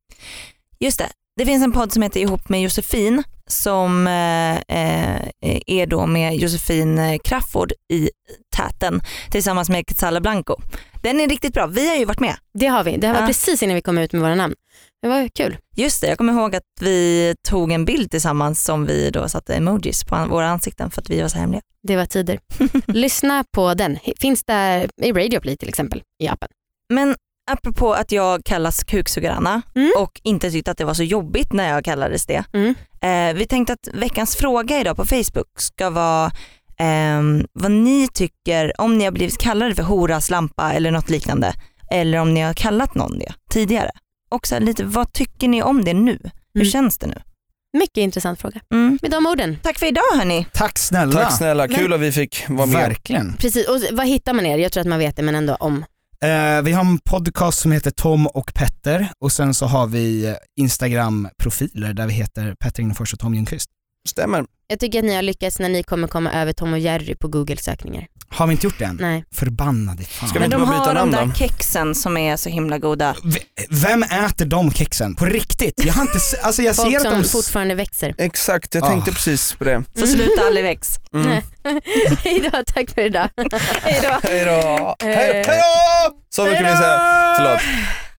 Just 0.79 0.99
det. 0.99 1.09
Det 1.37 1.45
finns 1.45 1.63
en 1.63 1.71
podd 1.71 1.91
som 1.93 2.01
heter 2.01 2.19
Ihop 2.19 2.49
med 2.49 2.61
Josefin 2.61 3.23
som 3.47 4.07
eh, 4.07 4.55
eh, 4.55 5.21
är 5.67 5.85
då 5.85 6.05
med 6.05 6.35
Josefin 6.35 7.19
Crafoord 7.23 7.71
i 7.93 8.09
täten 8.57 9.01
tillsammans 9.31 9.69
med 9.69 9.87
Quetzala 9.87 10.21
Blanco. 10.21 10.55
Den 11.01 11.19
är 11.19 11.27
riktigt 11.29 11.53
bra. 11.53 11.67
Vi 11.67 11.89
har 11.89 11.95
ju 11.95 12.05
varit 12.05 12.19
med. 12.19 12.35
Det 12.53 12.67
har 12.67 12.83
vi. 12.83 12.97
Det 12.97 13.07
här 13.07 13.13
var 13.13 13.21
Ja. 13.21 13.27
precis 13.27 13.63
innan 13.63 13.75
vi 13.75 13.81
kom 13.81 13.97
ut 13.97 14.13
med 14.13 14.21
våra 14.21 14.35
namn. 14.35 14.53
Det 15.05 15.09
var 15.09 15.27
kul. 15.35 15.57
Just 15.75 16.01
det, 16.01 16.07
jag 16.07 16.17
kommer 16.17 16.33
ihåg 16.33 16.55
att 16.55 16.63
vi 16.79 17.35
tog 17.47 17.71
en 17.71 17.85
bild 17.85 18.11
tillsammans 18.11 18.63
som 18.63 18.85
vi 18.85 19.09
då 19.09 19.29
satte 19.29 19.55
emojis 19.55 20.03
på 20.03 20.25
våra 20.29 20.47
ansikten 20.49 20.91
för 20.91 21.01
att 21.01 21.09
vi 21.09 21.21
var 21.21 21.27
så 21.27 21.37
hemliga. 21.37 21.61
Det 21.87 21.95
var 21.95 22.05
tider. 22.05 22.39
Lyssna 22.87 23.43
på 23.51 23.73
den. 23.73 23.97
Finns 24.19 24.43
där 24.43 24.89
i 25.01 25.11
Radio 25.11 25.39
Play 25.39 25.57
till 25.57 25.69
exempel 25.69 26.01
i 26.23 26.27
appen. 26.27 26.49
Men 26.93 27.15
apropå 27.51 27.93
att 27.93 28.11
jag 28.11 28.41
kallas 28.45 28.83
kuksugaranna 28.83 29.61
Mm. 29.75 29.91
och 29.99 30.21
inte 30.23 30.51
tyckte 30.51 30.71
att 30.71 30.77
det 30.77 30.85
var 30.85 30.93
så 30.93 31.03
jobbigt 31.03 31.53
när 31.53 31.69
jag 31.69 31.85
kallades 31.85 32.25
det. 32.25 32.43
Mm. 32.53 32.75
Eh, 33.01 33.37
vi 33.39 33.45
tänkte 33.45 33.73
att 33.73 33.87
veckans 33.93 34.35
fråga 34.35 34.79
idag 34.79 34.95
på 34.97 35.05
Facebook 35.05 35.59
ska 35.59 35.89
vara 35.89 36.31
ehm, 36.79 37.45
vad 37.53 37.71
ni 37.71 38.07
tycker 38.13 38.81
om 38.81 38.97
ni 38.97 39.03
har 39.05 39.11
blivit 39.11 39.37
kallade 39.37 39.75
för 39.75 39.83
hora, 39.83 40.21
slampa 40.21 40.73
eller 40.73 40.91
något 40.91 41.09
liknande. 41.09 41.53
Eller 41.91 42.17
om 42.17 42.33
ni 42.33 42.41
har 42.41 42.53
kallat 42.53 42.95
någon 42.95 43.19
det 43.19 43.33
tidigare. 43.51 43.91
Och 44.29 44.47
så 44.47 44.55
här 44.55 44.61
lite, 44.61 44.83
vad 44.83 45.13
tycker 45.13 45.47
ni 45.47 45.63
om 45.63 45.83
det 45.85 45.93
nu? 45.93 46.19
Hur 46.53 46.61
Mm. 46.61 46.71
känns 46.71 46.97
det 46.97 47.07
nu? 47.07 47.21
Mycket 47.77 47.97
intressant 47.97 48.41
fråga. 48.41 48.61
Mm. 48.73 48.99
Med 49.01 49.11
de 49.11 49.25
orden. 49.25 49.57
Tack 49.63 49.79
för 49.79 49.85
idag 49.85 50.03
hörni. 50.17 50.45
Tack 50.53 50.77
snälla. 50.79 51.11
Tack 51.23 51.37
snälla, 51.37 51.67
kul 51.67 51.93
att 51.93 51.99
vi 51.99 52.11
fick 52.11 52.45
vara 52.49 52.65
med. 52.65 52.77
Verkligen. 52.89 53.33
Precis. 53.37 53.67
Och 53.67 53.75
vad 53.91 54.07
hittar 54.07 54.33
man 54.33 54.45
er? 54.45 54.57
Jag 54.57 54.71
tror 54.71 54.81
att 54.81 54.87
man 54.87 54.99
vet 54.99 55.15
det 55.15 55.21
men 55.23 55.35
ändå 55.35 55.55
om. 55.55 55.85
Eh, 56.21 56.61
vi 56.63 56.71
har 56.71 56.81
en 56.81 56.99
podcast 56.99 57.59
som 57.59 57.71
heter 57.71 57.91
Tom 57.91 58.27
och 58.27 58.53
Petter 58.53 59.07
och 59.19 59.31
sen 59.31 59.53
så 59.53 59.65
har 59.65 59.87
vi 59.87 60.25
eh, 60.25 60.33
Instagram-profiler 60.59 61.93
där 61.93 62.07
vi 62.07 62.13
heter 62.13 62.55
Petter 62.59 62.81
Ingefors 62.83 63.13
och 63.13 63.19
Tom 63.19 63.35
Ljungqvist. 63.35 63.69
Stämmer. 64.09 64.45
Jag 64.67 64.79
tycker 64.79 64.99
att 64.99 65.05
ni 65.05 65.15
har 65.15 65.21
lyckats 65.21 65.59
när 65.59 65.69
ni 65.69 65.83
kommer 65.83 66.07
komma 66.07 66.31
över 66.33 66.53
Tom 66.53 66.73
och 66.73 66.79
Jerry 66.79 67.15
på 67.15 67.27
Google-sökningar. 67.27 68.07
Har 68.35 68.47
vi 68.47 68.51
inte 68.51 68.67
gjort 68.67 68.79
det 68.79 68.85
än? 68.85 68.97
Nej. 69.01 69.23
Förbannade 69.35 70.03
fan. 70.03 70.29
Ska 70.29 70.39
vi 70.39 70.39
Men 70.39 70.45
inte 70.53 70.57
de 70.57 70.65
bara 70.65 70.79
byta 70.79 70.89
har 70.89 70.93
de 70.95 70.99
namn 71.09 71.11
där 71.11 71.25
då? 71.25 71.33
kexen 71.33 71.95
som 71.95 72.17
är 72.17 72.37
så 72.37 72.49
himla 72.49 72.77
goda. 72.77 73.15
V- 73.23 73.39
Vem 73.69 74.03
äter 74.03 74.45
de 74.45 74.71
kexen? 74.71 75.15
På 75.15 75.25
riktigt? 75.25 75.73
Jag 75.85 75.93
har 75.93 76.01
inte 76.01 76.19
se- 76.19 76.37
alltså 76.37 76.61
jag 76.61 76.75
ser 76.75 76.83
Folk 76.83 76.95
att 76.95 77.01
som 77.01 77.21
de... 77.21 77.27
fortfarande 77.27 77.75
växer. 77.75 78.15
Exakt, 78.17 78.75
jag 78.75 78.83
Ah. 78.83 78.87
tänkte 78.87 79.11
precis 79.11 79.53
på 79.53 79.63
det. 79.63 79.83
Så 79.99 80.07
sluta 80.07 80.41
aldrig 80.47 80.65
väx. 80.65 80.89
Mm. 81.13 81.27
Hej 82.23 82.49
då, 82.51 82.63
tack 82.73 82.89
för 82.89 83.01
idag. 83.01 83.29
Hej 83.81 83.99
då. 84.03 84.19
Hej 84.29 84.45
då! 84.45 84.95
Eh. 85.07 85.15
Hej 85.15 85.43
hej 85.47 85.59
då! 85.61 86.15
Så 86.29 86.43
mycket 86.45 86.59
vill 86.59 86.67
jag 86.67 86.77
säga. 86.77 87.33
Förlåt. 87.37 87.61